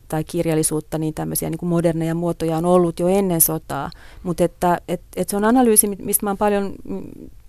tai 0.09 0.24
kirjallisuutta, 0.24 0.98
niin 0.98 1.14
tämmöisiä 1.14 1.50
niin 1.50 1.59
kuin 1.59 1.70
moderneja 1.70 2.14
muotoja 2.14 2.56
on 2.56 2.64
ollut 2.64 3.00
jo 3.00 3.09
ennen 3.09 3.40
sotaa. 3.40 3.90
Mutta 4.22 4.44
että 4.44 4.80
et, 4.88 5.00
et 5.16 5.28
se 5.28 5.37
on 5.37 5.44
analyysi, 5.44 5.87
mistä 5.87 6.26
mä 6.26 6.30
oon 6.30 6.38
paljon 6.38 6.72
mm, 6.85 7.02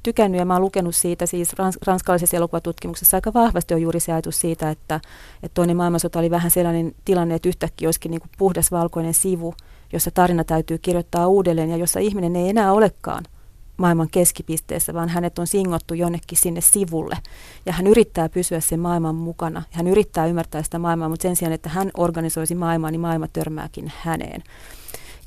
tykännyt 0.03 0.39
ja 0.39 0.45
mä 0.45 0.53
oon 0.53 0.61
lukenut 0.61 0.95
siitä 0.95 1.25
siis 1.25 1.53
rans, 1.53 1.77
ranskalaisessa 1.87 2.37
elokuvatutkimuksessa 2.37 3.17
aika 3.17 3.33
vahvasti 3.33 3.73
on 3.73 3.81
juuri 3.81 3.99
se 3.99 4.11
ajatus 4.11 4.39
siitä, 4.39 4.69
että, 4.69 4.95
että 5.43 5.53
toinen 5.53 5.77
maailmansota 5.77 6.19
oli 6.19 6.31
vähän 6.31 6.51
sellainen 6.51 6.95
tilanne, 7.05 7.35
että 7.35 7.49
yhtäkkiä 7.49 7.87
olisikin 7.87 8.11
niin 8.11 8.21
kuin 8.21 8.31
puhdas 8.37 8.71
valkoinen 8.71 9.13
sivu, 9.13 9.53
jossa 9.93 10.11
tarina 10.11 10.43
täytyy 10.43 10.77
kirjoittaa 10.77 11.27
uudelleen 11.27 11.69
ja 11.69 11.77
jossa 11.77 11.99
ihminen 11.99 12.35
ei 12.35 12.49
enää 12.49 12.73
olekaan– 12.73 13.23
maailman 13.81 14.07
keskipisteessä, 14.11 14.93
vaan 14.93 15.09
hänet 15.09 15.39
on 15.39 15.47
singottu 15.47 15.93
jonnekin 15.93 16.37
sinne 16.37 16.61
sivulle. 16.61 17.17
Ja 17.65 17.73
hän 17.73 17.87
yrittää 17.87 18.29
pysyä 18.29 18.59
sen 18.59 18.79
maailman 18.79 19.15
mukana. 19.15 19.63
Hän 19.71 19.87
yrittää 19.87 20.25
ymmärtää 20.25 20.63
sitä 20.63 20.79
maailmaa, 20.79 21.09
mutta 21.09 21.23
sen 21.23 21.35
sijaan, 21.35 21.53
että 21.53 21.69
hän 21.69 21.91
organisoisi 21.97 22.55
maailmaa, 22.55 22.91
niin 22.91 23.01
maailma 23.01 23.27
törmääkin 23.27 23.91
häneen. 23.97 24.43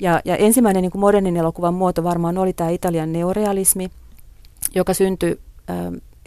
Ja, 0.00 0.20
ja 0.24 0.36
ensimmäinen 0.36 0.82
niin 0.82 0.92
kuin 0.92 1.00
modernin 1.00 1.36
elokuvan 1.36 1.74
muoto 1.74 2.04
varmaan 2.04 2.38
oli 2.38 2.52
tämä 2.52 2.70
Italian 2.70 3.12
neorealismi, 3.12 3.90
joka 4.74 4.94
syntyi 4.94 5.40
ä, 5.70 5.72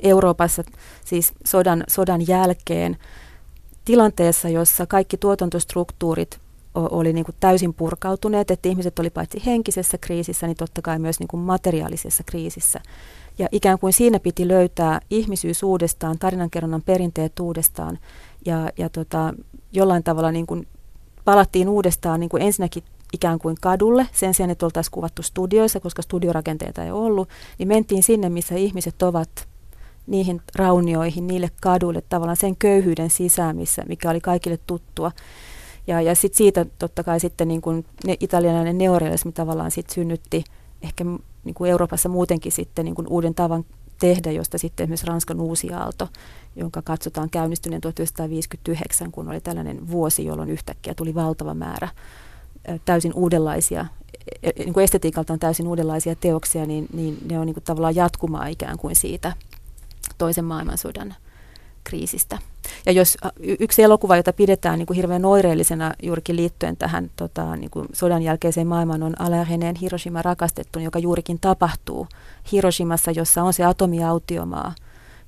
Euroopassa 0.03 0.63
siis 1.05 1.33
sodan, 1.45 1.83
sodan 1.87 2.27
jälkeen 2.27 2.97
tilanteessa, 3.85 4.49
jossa 4.49 4.85
kaikki 4.85 5.17
tuotantostruktuurit 5.17 6.39
oli 6.77 7.13
niin 7.13 7.25
kuin 7.25 7.35
täysin 7.39 7.73
purkautuneet, 7.73 8.51
että 8.51 8.69
ihmiset 8.69 8.99
oli 8.99 9.09
paitsi 9.09 9.41
henkisessä 9.45 9.97
kriisissä, 9.97 10.47
niin 10.47 10.57
totta 10.57 10.81
kai 10.81 10.99
myös 10.99 11.19
niin 11.19 11.27
kuin 11.27 11.41
materiaalisessa 11.41 12.23
kriisissä. 12.23 12.81
Ja 13.39 13.47
ikään 13.51 13.79
kuin 13.79 13.93
siinä 13.93 14.19
piti 14.19 14.47
löytää 14.47 14.99
ihmisyys 15.09 15.63
uudestaan, 15.63 16.19
tarinankerronnan 16.19 16.81
perinteet 16.81 17.39
uudestaan 17.39 17.99
ja, 18.45 18.69
ja 18.77 18.89
tota, 18.89 19.33
jollain 19.71 20.03
tavalla 20.03 20.31
niin 20.31 20.47
kuin 20.47 20.67
palattiin 21.25 21.69
uudestaan 21.69 22.19
niin 22.19 22.29
kuin 22.29 22.43
ensinnäkin 22.43 22.83
ikään 23.13 23.39
kuin 23.39 23.55
kadulle, 23.61 24.07
sen 24.13 24.33
sijaan, 24.33 24.49
että 24.49 24.65
oltaisiin 24.65 24.91
kuvattu 24.91 25.21
studioissa, 25.21 25.79
koska 25.79 26.01
studiorakenteita 26.01 26.83
ei 26.83 26.91
ollut, 26.91 27.29
niin 27.57 27.67
mentiin 27.67 28.03
sinne, 28.03 28.29
missä 28.29 28.55
ihmiset 28.55 29.01
ovat 29.03 29.47
niihin 30.07 30.41
raunioihin, 30.55 31.27
niille 31.27 31.49
kaduille, 31.61 32.03
tavallaan 32.09 32.37
sen 32.37 32.55
köyhyyden 32.55 33.09
sisään, 33.09 33.55
missä, 33.55 33.83
mikä 33.87 34.09
oli 34.09 34.21
kaikille 34.21 34.59
tuttua. 34.67 35.11
Ja, 35.88 36.02
ja 36.02 36.15
sit 36.15 36.34
siitä 36.34 36.65
totta 36.80 37.04
kai 37.04 37.19
sitten 37.19 37.47
niin 37.47 37.62
kuin 37.62 37.86
ne 38.06 38.17
italialainen 38.19 38.78
neorealismi 38.78 39.32
tavallaan 39.32 39.71
sit 39.71 39.89
synnytti 39.89 40.43
ehkä 40.82 41.04
niin 41.43 41.54
kuin 41.54 41.71
Euroopassa 41.71 42.10
muutenkin 42.10 42.52
sitten 42.52 42.86
niin 42.86 42.95
kuin 42.95 43.08
uuden 43.08 43.36
tavan 43.36 43.65
tehdä, 44.00 44.32
josta 44.32 44.58
sitten 44.58 44.84
esimerkiksi 44.84 45.08
Ranskan 45.08 45.41
uusi 45.41 45.73
aalto, 45.73 46.10
jonka 46.56 46.82
katsotaan 46.82 47.30
käynnistyneen 47.30 47.82
1959, 47.82 49.12
kun 49.12 49.30
oli 49.30 49.41
tällainen 49.41 49.91
vuosi, 49.91 50.26
jolloin 50.26 50.50
yhtäkkiä 50.50 50.93
tuli 50.93 51.15
valtava 51.15 51.54
määrä 51.54 51.89
täysin 52.86 53.13
uudenlaisia, 53.13 53.86
e, 54.43 54.50
e, 54.50 54.63
niin 54.63 54.73
kuin 54.73 54.84
estetiikaltaan 54.84 55.39
täysin 55.39 55.67
uudenlaisia 55.67 56.15
teoksia, 56.15 56.65
niin, 56.65 56.88
niin 56.93 57.17
ne 57.30 57.39
on 57.39 57.45
niin 57.45 57.54
kuin 57.54 57.63
tavallaan 57.63 57.95
jatkumaa 57.95 58.47
ikään 58.47 58.78
kuin 58.78 58.95
siitä 58.95 59.34
toisen 60.17 60.45
maailmansodan 60.45 61.15
kriisistä. 61.88 62.38
Ja 62.86 62.91
jos 62.91 63.17
yksi 63.60 63.84
elokuva, 63.84 64.17
jota 64.17 64.34
pidetään 64.34 64.80
niin 64.80 64.86
kuin 64.86 64.95
hirveän 64.95 65.26
oireellisena 65.26 65.93
juurikin 66.04 66.36
liittyen 66.36 66.78
tähän 66.78 67.12
tota, 67.15 67.56
niin 67.56 67.69
kuin 67.69 67.88
sodan 67.93 68.21
jälkeiseen 68.21 68.67
maailmaan, 68.67 69.04
on 69.04 69.21
Alain 69.21 69.47
Reneen 69.47 69.76
Hiroshima 69.76 70.21
rakastettu, 70.21 70.80
joka 70.80 71.00
juurikin 71.00 71.39
tapahtuu 71.39 72.08
Hiroshimassa, 72.52 73.12
jossa 73.12 73.43
on 73.43 73.54
se 73.54 73.63
atomiautiomaa, 73.63 74.76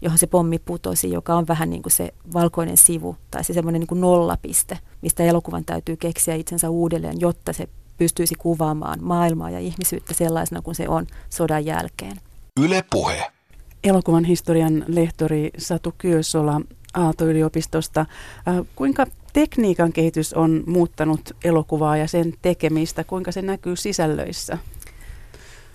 johon 0.01 0.17
se 0.17 0.27
pommi 0.27 0.59
putosi, 0.59 1.11
joka 1.11 1.35
on 1.35 1.47
vähän 1.47 1.69
niin 1.69 1.81
kuin 1.81 1.91
se 1.91 2.13
valkoinen 2.33 2.77
sivu 2.77 3.15
tai 3.31 3.43
se 3.43 3.53
semmoinen 3.53 3.79
niin 3.79 3.87
kuin 3.87 4.01
nollapiste, 4.01 4.79
mistä 5.01 5.23
elokuvan 5.23 5.65
täytyy 5.65 5.97
keksiä 5.97 6.35
itsensä 6.35 6.69
uudelleen, 6.69 7.19
jotta 7.19 7.53
se 7.53 7.69
pystyisi 7.97 8.35
kuvaamaan 8.35 8.99
maailmaa 9.03 9.49
ja 9.49 9.59
ihmisyyttä 9.59 10.13
sellaisena 10.13 10.61
kuin 10.61 10.75
se 10.75 10.89
on 10.89 11.07
sodan 11.29 11.65
jälkeen. 11.65 12.17
Yle 12.61 12.83
Puhe. 12.89 13.31
Elokuvan 13.83 14.23
historian 14.23 14.85
lehtori 14.87 15.49
Satu 15.57 15.93
Kyösola 15.97 16.61
Aalto-yliopistosta. 16.93 17.99
Äh, 17.99 18.65
kuinka 18.75 19.05
tekniikan 19.33 19.93
kehitys 19.93 20.33
on 20.33 20.63
muuttanut 20.67 21.35
elokuvaa 21.43 21.97
ja 21.97 22.07
sen 22.07 22.33
tekemistä? 22.41 23.03
Kuinka 23.03 23.31
se 23.31 23.41
näkyy 23.41 23.75
sisällöissä? 23.75 24.57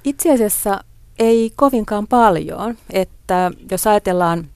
Itse 0.04 0.32
asiassa 0.32 0.84
ei 1.18 1.52
kovinkaan 1.56 2.06
paljon, 2.06 2.76
että 2.90 3.50
jos 3.70 3.86
ajatellaan 3.86 4.46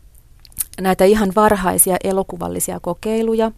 näitä 0.80 1.04
ihan 1.04 1.32
varhaisia 1.36 1.96
elokuvallisia 2.04 2.80
kokeiluja, 2.80 3.52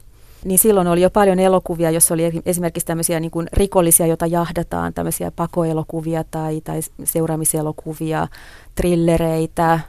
niin 0.44 0.58
silloin 0.58 0.86
oli 0.86 1.00
jo 1.00 1.10
paljon 1.10 1.38
elokuvia, 1.38 1.90
jossa 1.90 2.14
oli 2.14 2.42
esimerkiksi 2.46 2.86
tämmöisiä 2.86 3.20
niin 3.20 3.30
kuin 3.30 3.48
rikollisia, 3.52 4.06
joita 4.06 4.26
jahdataan, 4.26 4.94
tämmöisiä 4.94 5.30
pakoelokuvia 5.30 6.24
tai, 6.30 6.60
tai 6.64 6.80
seuraamiselokuvia, 7.04 8.28
trillereitä, 8.74 9.80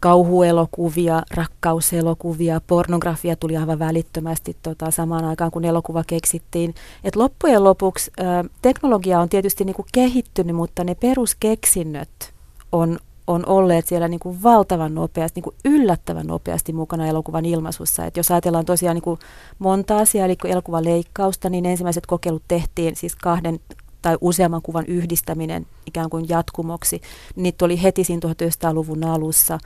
kauhuelokuvia, 0.00 1.22
rakkauselokuvia, 1.34 2.60
pornografia 2.66 3.36
tuli 3.36 3.56
aivan 3.56 3.78
välittömästi 3.78 4.56
tota, 4.62 4.90
samaan 4.90 5.24
aikaan, 5.24 5.50
kun 5.50 5.64
elokuva 5.64 6.04
keksittiin. 6.06 6.74
Et 7.04 7.16
loppujen 7.16 7.64
lopuksi 7.64 8.10
teknologia 8.62 9.20
on 9.20 9.28
tietysti 9.28 9.64
niinku 9.64 9.86
kehittynyt, 9.92 10.56
mutta 10.56 10.84
ne 10.84 10.94
peruskeksinnöt 10.94 12.32
on, 12.72 12.98
on 13.30 13.46
olleet 13.46 13.86
siellä 13.86 14.08
niin 14.08 14.20
kuin 14.20 14.42
valtavan 14.42 14.94
nopeasti, 14.94 15.40
niin 15.40 15.44
kuin 15.44 15.56
yllättävän 15.64 16.26
nopeasti 16.26 16.72
mukana 16.72 17.06
elokuvan 17.06 17.44
ilmaisussa. 17.44 18.04
Et 18.04 18.16
jos 18.16 18.30
ajatellaan 18.30 18.64
tosiaan 18.64 18.94
niin 18.94 19.02
kuin 19.02 19.18
monta 19.58 19.98
asiaa, 19.98 20.26
eli 20.26 20.36
elokuvan 20.44 20.84
leikkausta, 20.84 21.50
niin 21.50 21.66
ensimmäiset 21.66 22.06
kokeilut 22.06 22.42
tehtiin 22.48 22.96
siis 22.96 23.16
kahden 23.16 23.60
tai 24.02 24.18
useamman 24.20 24.62
kuvan 24.62 24.86
yhdistäminen 24.86 25.66
ikään 25.86 26.10
kuin 26.10 26.28
jatkumoksi. 26.28 27.00
Niitä 27.36 27.64
oli 27.64 27.82
heti 27.82 28.04
siinä 28.04 28.20
1900-luvun 28.28 29.04
alussa. 29.04 29.58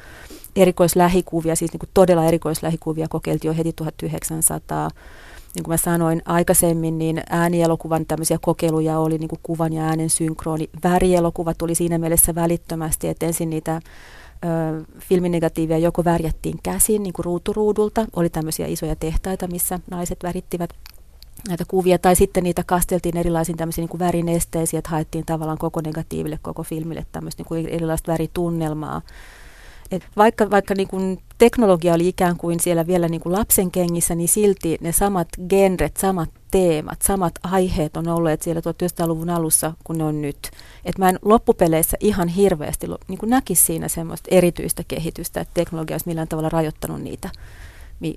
Erikoislähikuvia, 0.56 1.56
siis 1.56 1.72
niin 1.72 1.78
kuin 1.78 1.90
todella 1.94 2.24
erikoislähikuvia 2.24 3.08
kokeiltiin 3.08 3.48
jo 3.48 3.54
heti 3.54 3.72
1900 3.72 4.90
niin 5.54 5.64
kuin 5.64 5.72
mä 5.72 5.76
sanoin 5.76 6.22
aikaisemmin, 6.24 6.98
niin 6.98 7.22
äänielokuvan 7.30 8.06
tämmöisiä 8.06 8.38
kokeiluja 8.42 8.98
oli 8.98 9.18
niin 9.18 9.28
kuin 9.28 9.40
kuvan 9.42 9.72
ja 9.72 9.84
äänen 9.84 10.10
synkroni. 10.10 10.70
Värielokuva 10.84 11.54
tuli 11.54 11.74
siinä 11.74 11.98
mielessä 11.98 12.34
välittömästi, 12.34 13.08
että 13.08 13.26
ensin 13.26 13.50
niitä 13.50 13.76
ö, 13.76 14.84
filminegatiivia 15.00 15.78
joko 15.78 16.04
värjättiin 16.04 16.58
käsin 16.62 17.02
niin 17.02 17.12
kuin 17.12 17.24
ruuturuudulta, 17.24 18.06
oli 18.16 18.30
tämmöisiä 18.30 18.66
isoja 18.66 18.96
tehtaita, 18.96 19.46
missä 19.46 19.80
naiset 19.90 20.18
värittivät 20.22 20.70
näitä 21.48 21.64
kuvia, 21.68 21.98
tai 21.98 22.16
sitten 22.16 22.44
niitä 22.44 22.62
kasteltiin 22.66 23.16
erilaisiin 23.16 23.58
tämmöisiin 23.58 23.82
niin 23.82 23.88
kuin 23.88 23.98
värinesteisiin, 23.98 24.78
että 24.78 24.90
haettiin 24.90 25.26
tavallaan 25.26 25.58
koko 25.58 25.80
negatiiville, 25.80 26.38
koko 26.42 26.62
filmille 26.62 27.06
tämmöistä 27.12 27.40
niin 27.40 27.48
kuin 27.48 27.66
erilaista 27.66 28.12
väritunnelmaa. 28.12 29.02
Et 29.90 30.02
vaikka 30.16 30.50
vaikka 30.50 30.74
niin 30.74 30.88
kuin 30.88 31.18
teknologia 31.38 31.94
oli 31.94 32.08
ikään 32.08 32.36
kuin 32.36 32.60
siellä 32.60 32.86
vielä 32.86 33.08
niin 33.08 33.20
kuin 33.20 33.32
lapsen 33.32 33.70
kengissä, 33.70 34.14
niin 34.14 34.28
silti 34.28 34.78
ne 34.80 34.92
samat 34.92 35.28
genret, 35.48 35.96
samat 35.96 36.30
teemat, 36.50 37.02
samat 37.02 37.34
aiheet 37.42 37.96
on 37.96 38.08
olleet 38.08 38.42
siellä 38.42 38.60
1900-luvun 38.60 39.30
alussa 39.30 39.72
kuin 39.84 39.98
ne 39.98 40.04
on 40.04 40.22
nyt. 40.22 40.50
Et 40.84 40.98
mä 40.98 41.08
en 41.08 41.18
loppupeleissä 41.22 41.96
ihan 42.00 42.28
hirveästi 42.28 42.86
niin 43.08 43.18
kuin 43.18 43.30
näkisi 43.30 43.64
siinä 43.64 43.88
semmoista 43.88 44.28
erityistä 44.30 44.82
kehitystä, 44.88 45.40
että 45.40 45.54
teknologia 45.54 45.94
olisi 45.94 46.08
millään 46.08 46.28
tavalla 46.28 46.48
rajoittanut 46.48 47.02
niitä, 47.02 47.30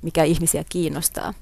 mikä 0.02 0.24
ihmisiä 0.24 0.64
kiinnostaa. 0.70 1.34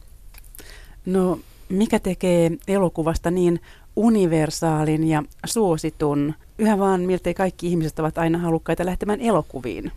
No 1.06 1.40
mikä 1.70 2.00
tekee 2.00 2.52
elokuvasta 2.68 3.32
niin 3.32 3.62
universaalin 3.96 5.08
ja 5.08 5.24
suositun? 5.46 6.34
Yhä 6.58 6.80
vaan 6.80 7.02
miltei 7.02 7.34
kaikki 7.34 7.68
ihmiset 7.68 8.00
ovat 8.00 8.18
aina 8.18 8.38
halukkaita 8.38 8.86
lähtemään 8.86 9.22
elokuviin. 9.22 9.92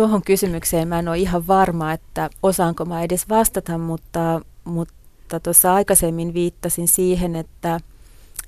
Tuohon 0.00 0.22
kysymykseen 0.22 0.88
mä 0.88 0.98
en 0.98 1.08
ole 1.08 1.18
ihan 1.18 1.46
varma, 1.46 1.92
että 1.92 2.30
osaanko 2.42 2.84
mä 2.84 3.02
edes 3.02 3.28
vastata, 3.28 3.78
mutta, 3.78 4.40
mutta 4.64 5.40
tuossa 5.40 5.74
aikaisemmin 5.74 6.34
viittasin 6.34 6.88
siihen, 6.88 7.36
että, 7.36 7.80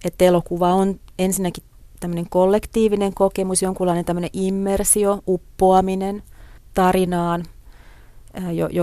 että 0.04 0.24
elokuva 0.24 0.74
on 0.74 1.00
ensinnäkin 1.18 1.64
tämmöinen 2.00 2.28
kollektiivinen 2.30 3.14
kokemus, 3.14 3.62
jonkunlainen 3.62 4.04
tämmöinen 4.04 4.30
immersio, 4.32 5.22
uppoaminen 5.28 6.22
tarinaan, 6.74 7.44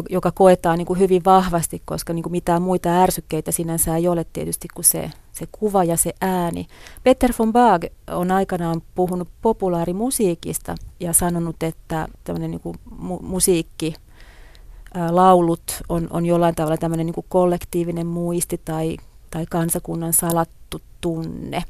joka 0.10 0.32
koetaan 0.32 0.78
niin 0.78 0.86
kuin 0.86 1.00
hyvin 1.00 1.22
vahvasti, 1.26 1.82
koska 1.86 2.14
niin 2.14 2.24
kuin 2.24 2.32
mitään 2.32 2.62
muita 2.62 2.90
ärsykkeitä 2.90 3.52
sinänsä 3.52 3.96
ei 3.96 4.08
ole 4.08 4.26
tietysti 4.34 4.68
kuin 4.74 4.86
se, 4.86 5.12
se 5.32 5.46
kuva 5.52 5.84
ja 5.84 5.98
se 5.98 6.14
ääni. 6.22 6.68
Peter 7.04 7.34
von 7.40 7.54
Baag 7.54 7.84
on 8.12 8.32
aikanaan 8.32 8.82
puhunut 8.96 9.28
populaarimusiikista 9.42 10.76
ja 11.00 11.14
sanonut, 11.14 11.64
että 11.64 12.08
tämmöinen 12.24 12.52
niin 12.52 12.62
kuin 12.62 12.76
mu- 12.92 13.22
musiikki, 13.22 13.94
ää, 14.94 15.16
laulut 15.16 15.82
on, 15.90 16.08
on 16.12 16.26
jollain 16.26 16.56
tavalla 16.56 16.78
tämmöinen 16.78 17.06
niin 17.06 17.14
kuin 17.14 17.26
kollektiivinen 17.30 18.08
muisti 18.08 18.62
tai, 18.66 18.98
tai 19.32 19.46
kansakunnan 19.50 20.14
salattu 20.14 20.82
tunne. 21.02 21.64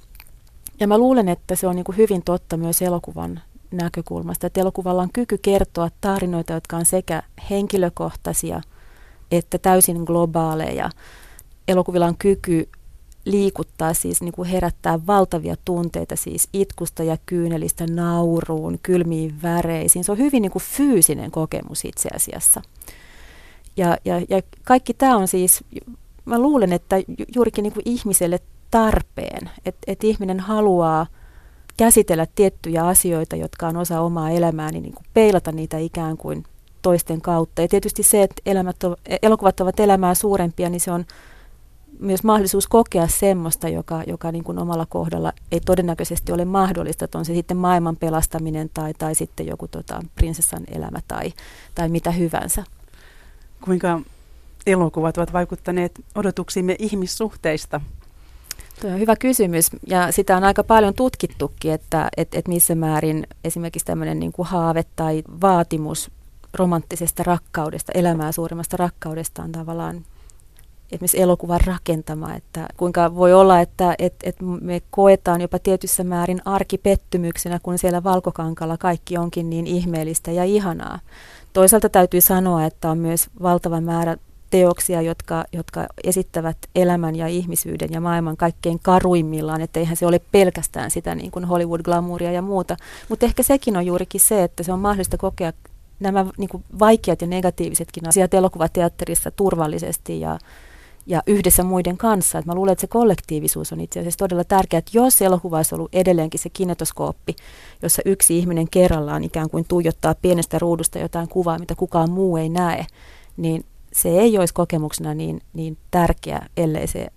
Ja 0.79 0.87
mä 0.87 0.97
luulen, 0.97 1.29
että 1.29 1.55
se 1.55 1.67
on 1.67 1.75
niin 1.75 1.85
kuin 1.85 1.97
hyvin 1.97 2.23
totta 2.23 2.57
myös 2.57 2.81
elokuvan 2.81 3.41
näkökulmasta. 3.71 4.47
Että 4.47 4.61
elokuvalla 4.61 5.01
on 5.01 5.09
kyky 5.13 5.37
kertoa 5.41 5.89
tarinoita, 6.01 6.53
jotka 6.53 6.77
on 6.77 6.85
sekä 6.85 7.23
henkilökohtaisia 7.49 8.61
että 9.31 9.57
täysin 9.57 10.03
globaaleja. 10.03 10.89
Elokuvilla 11.67 12.05
on 12.05 12.17
kyky 12.17 12.69
liikuttaa, 13.25 13.93
siis 13.93 14.21
niin 14.21 14.31
kuin 14.31 14.49
herättää 14.49 14.99
valtavia 15.07 15.55
tunteita, 15.65 16.15
siis 16.15 16.49
itkusta 16.53 17.03
ja 17.03 17.17
kyynelistä 17.25 17.85
nauruun, 17.87 18.79
kylmiin 18.83 19.41
väreisiin. 19.41 20.03
Se 20.03 20.11
on 20.11 20.17
hyvin 20.17 20.41
niin 20.41 20.51
kuin 20.51 20.63
fyysinen 20.63 21.31
kokemus 21.31 21.85
itse 21.85 22.09
asiassa. 22.15 22.61
Ja, 23.77 23.97
ja, 24.05 24.21
ja 24.29 24.41
kaikki 24.63 24.93
tämä 24.93 25.17
on 25.17 25.27
siis, 25.27 25.63
mä 26.25 26.39
luulen, 26.39 26.73
että 26.73 26.95
juurikin 27.35 27.63
niin 27.63 27.73
kuin 27.73 27.83
ihmiselle 27.85 28.39
tarpeen, 28.71 29.49
että, 29.65 29.81
että 29.87 30.07
ihminen 30.07 30.39
haluaa– 30.39 31.07
käsitellä 31.79 32.27
tiettyjä 32.35 32.87
asioita, 32.87 33.35
jotka 33.35 33.67
on 33.67 33.77
osa 33.77 34.01
omaa 34.01 34.29
elämää, 34.29 34.71
niin, 34.71 34.83
niin 34.83 34.93
kuin 34.93 35.05
peilata 35.13 35.51
niitä 35.51 35.77
ikään 35.77 36.17
kuin 36.17 36.43
toisten 36.81 37.21
kautta. 37.21 37.61
Ja 37.61 37.67
tietysti 37.67 38.03
se, 38.03 38.23
että 38.23 38.41
elämät 38.45 38.83
on, 38.83 38.95
elokuvat 39.21 39.59
ovat 39.59 39.79
elämää 39.79 40.13
suurempia, 40.13 40.69
niin 40.69 40.79
se 40.79 40.91
on 40.91 41.05
myös 41.99 42.23
mahdollisuus 42.23 42.67
kokea 42.67 43.07
semmoista, 43.07 43.69
joka, 43.69 44.03
joka 44.07 44.31
niin 44.31 44.43
kuin 44.43 44.59
omalla 44.59 44.85
kohdalla 44.85 45.33
ei 45.51 45.59
todennäköisesti 45.59 46.31
ole 46.31 46.45
mahdollista, 46.45 47.05
että 47.05 47.17
on 47.17 47.25
se 47.25 47.33
sitten 47.33 47.57
maailman 47.57 47.97
pelastaminen 47.97 48.69
tai, 48.73 48.93
tai 48.93 49.15
sitten 49.15 49.47
joku 49.47 49.67
tota, 49.67 49.99
prinsessan 50.15 50.63
elämä 50.71 50.99
tai, 51.07 51.33
tai 51.75 51.89
mitä 51.89 52.11
hyvänsä. 52.11 52.63
Kuinka 53.61 54.01
elokuvat 54.65 55.17
ovat 55.17 55.33
vaikuttaneet 55.33 55.99
odotuksiimme 56.15 56.75
ihmissuhteista? 56.79 57.81
Tuo 58.81 58.89
on 58.89 58.99
hyvä 58.99 59.15
kysymys 59.15 59.69
ja 59.87 60.11
sitä 60.11 60.37
on 60.37 60.43
aika 60.43 60.63
paljon 60.63 60.93
tutkittukin, 60.93 61.71
että 61.71 62.09
et, 62.17 62.35
et 62.35 62.47
missä 62.47 62.75
määrin 62.75 63.27
esimerkiksi 63.43 63.85
tämmöinen 63.85 64.19
niin 64.19 64.31
kuin 64.31 64.47
haave 64.47 64.83
tai 64.95 65.23
vaatimus 65.41 66.11
romanttisesta 66.53 67.23
rakkaudesta, 67.23 67.91
elämää 67.95 68.31
suuremmasta 68.31 68.77
rakkaudesta 68.77 69.43
on 69.43 69.51
tavallaan 69.51 70.05
esimerkiksi 70.91 71.21
elokuvan 71.21 71.61
rakentama, 71.65 72.35
että 72.35 72.67
kuinka 72.77 73.15
voi 73.15 73.33
olla, 73.33 73.59
että 73.59 73.95
et, 73.99 74.13
et 74.23 74.35
me 74.61 74.81
koetaan 74.91 75.41
jopa 75.41 75.59
tietyssä 75.59 76.03
määrin 76.03 76.41
arkipettymyksenä, 76.45 77.59
kun 77.63 77.77
siellä 77.77 78.03
valkokankalla 78.03 78.77
kaikki 78.77 79.17
onkin 79.17 79.49
niin 79.49 79.67
ihmeellistä 79.67 80.31
ja 80.31 80.43
ihanaa. 80.43 80.99
Toisaalta 81.53 81.89
täytyy 81.89 82.21
sanoa, 82.21 82.65
että 82.65 82.89
on 82.89 82.97
myös 82.97 83.29
valtava 83.41 83.81
määrä 83.81 84.17
teoksia, 84.49 85.01
jotka, 85.01 85.43
jotka 85.53 85.87
esittävät 86.03 86.57
elämän 86.75 87.15
ja 87.15 87.27
ihmisyyden 87.27 87.89
ja 87.91 88.01
maailman 88.01 88.37
kaikkein 88.37 88.79
karuimmillaan, 88.83 89.61
että 89.61 89.79
eihän 89.79 89.95
se 89.95 90.05
ole 90.05 90.21
pelkästään 90.31 90.91
sitä 90.91 91.15
niin 91.15 91.31
kuin 91.31 91.45
Hollywood-glamouria 91.45 92.31
ja 92.31 92.41
muuta, 92.41 92.77
mutta 93.09 93.25
ehkä 93.25 93.43
sekin 93.43 93.77
on 93.77 93.85
juurikin 93.85 94.21
se, 94.21 94.43
että 94.43 94.63
se 94.63 94.73
on 94.73 94.79
mahdollista 94.79 95.17
kokea 95.17 95.53
nämä 95.99 96.25
niin 96.37 96.49
kuin 96.49 96.63
vaikeat 96.79 97.21
ja 97.21 97.27
negatiivisetkin 97.27 98.07
asiat 98.07 98.33
elokuvateatterissa 98.33 99.31
turvallisesti 99.31 100.19
ja, 100.19 100.39
ja 101.05 101.23
yhdessä 101.27 101.63
muiden 101.63 101.97
kanssa. 101.97 102.39
Et 102.39 102.45
mä 102.45 102.55
luulen, 102.55 102.71
että 102.71 102.81
se 102.81 102.87
kollektiivisuus 102.87 103.73
on 103.73 103.79
itse 103.79 103.99
asiassa 103.99 104.17
todella 104.17 104.43
tärkeää, 104.43 104.79
että 104.79 104.91
jos 104.93 105.21
elokuva 105.21 105.57
olisi 105.57 105.75
ollut 105.75 105.95
edelleenkin 105.95 106.39
se 106.39 106.49
kinetoskooppi, 106.49 107.35
jossa 107.81 108.01
yksi 108.05 108.37
ihminen 108.37 108.69
kerrallaan 108.71 109.23
ikään 109.23 109.49
kuin 109.49 109.65
tuijottaa 109.67 110.15
pienestä 110.15 110.59
ruudusta 110.59 110.99
jotain 110.99 111.29
kuvaa, 111.29 111.59
mitä 111.59 111.75
kukaan 111.75 112.11
muu 112.11 112.37
ei 112.37 112.49
näe, 112.49 112.85
niin 113.37 113.65
se 113.93 114.09
ei 114.09 114.37
olisi 114.37 114.53
kokemuksena 114.53 115.13
niin, 115.13 115.41
niin 115.53 115.77
tärkeä, 115.91 116.41
ellei 116.57 116.87
se 116.87 117.07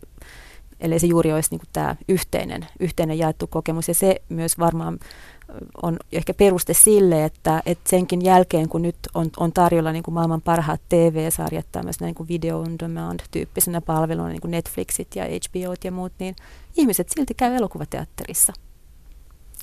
ellei 0.82 0.98
se 0.98 1.06
juuri 1.06 1.32
olisi 1.32 1.50
niin 1.50 1.60
tämä 1.72 1.96
yhteinen, 2.08 2.66
yhteinen 2.80 3.18
jaettu 3.18 3.46
kokemus. 3.46 3.88
Ja 3.88 3.94
se 3.94 4.22
myös 4.28 4.58
varmaan 4.58 4.98
on 5.82 5.96
ehkä 6.12 6.34
peruste 6.34 6.74
sille, 6.74 7.24
että, 7.24 7.62
että 7.66 7.90
senkin 7.90 8.24
jälkeen, 8.24 8.68
kun 8.68 8.82
nyt 8.82 8.96
on, 9.14 9.30
on 9.36 9.52
tarjolla 9.52 9.92
niin 9.92 10.02
kuin 10.02 10.14
maailman 10.14 10.42
parhaat 10.42 10.80
TV-sarjat 10.88 11.66
tämmöisenä 11.72 12.06
niin 12.06 12.14
kuin 12.14 12.28
video 12.28 12.58
on 12.58 12.78
demand-tyyppisenä 12.78 13.80
palveluna, 13.80 14.28
niin 14.28 14.40
kuin 14.40 14.50
Netflixit 14.50 15.16
ja 15.16 15.24
HBOt 15.24 15.84
ja 15.84 15.92
muut, 15.92 16.12
niin 16.18 16.36
ihmiset 16.76 17.08
silti 17.08 17.34
käy 17.34 17.54
elokuvateatterissa, 17.54 18.52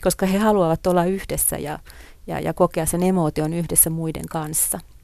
koska 0.01 0.25
he 0.25 0.37
haluavat 0.37 0.87
olla 0.87 1.05
yhdessä 1.05 1.57
ja, 1.57 1.79
ja, 2.27 2.39
ja 2.39 2.53
kokea 2.53 2.85
sen 2.85 3.03
emootion 3.03 3.53
yhdessä 3.53 3.89
muiden 3.89 4.25
kanssa. 4.29 4.79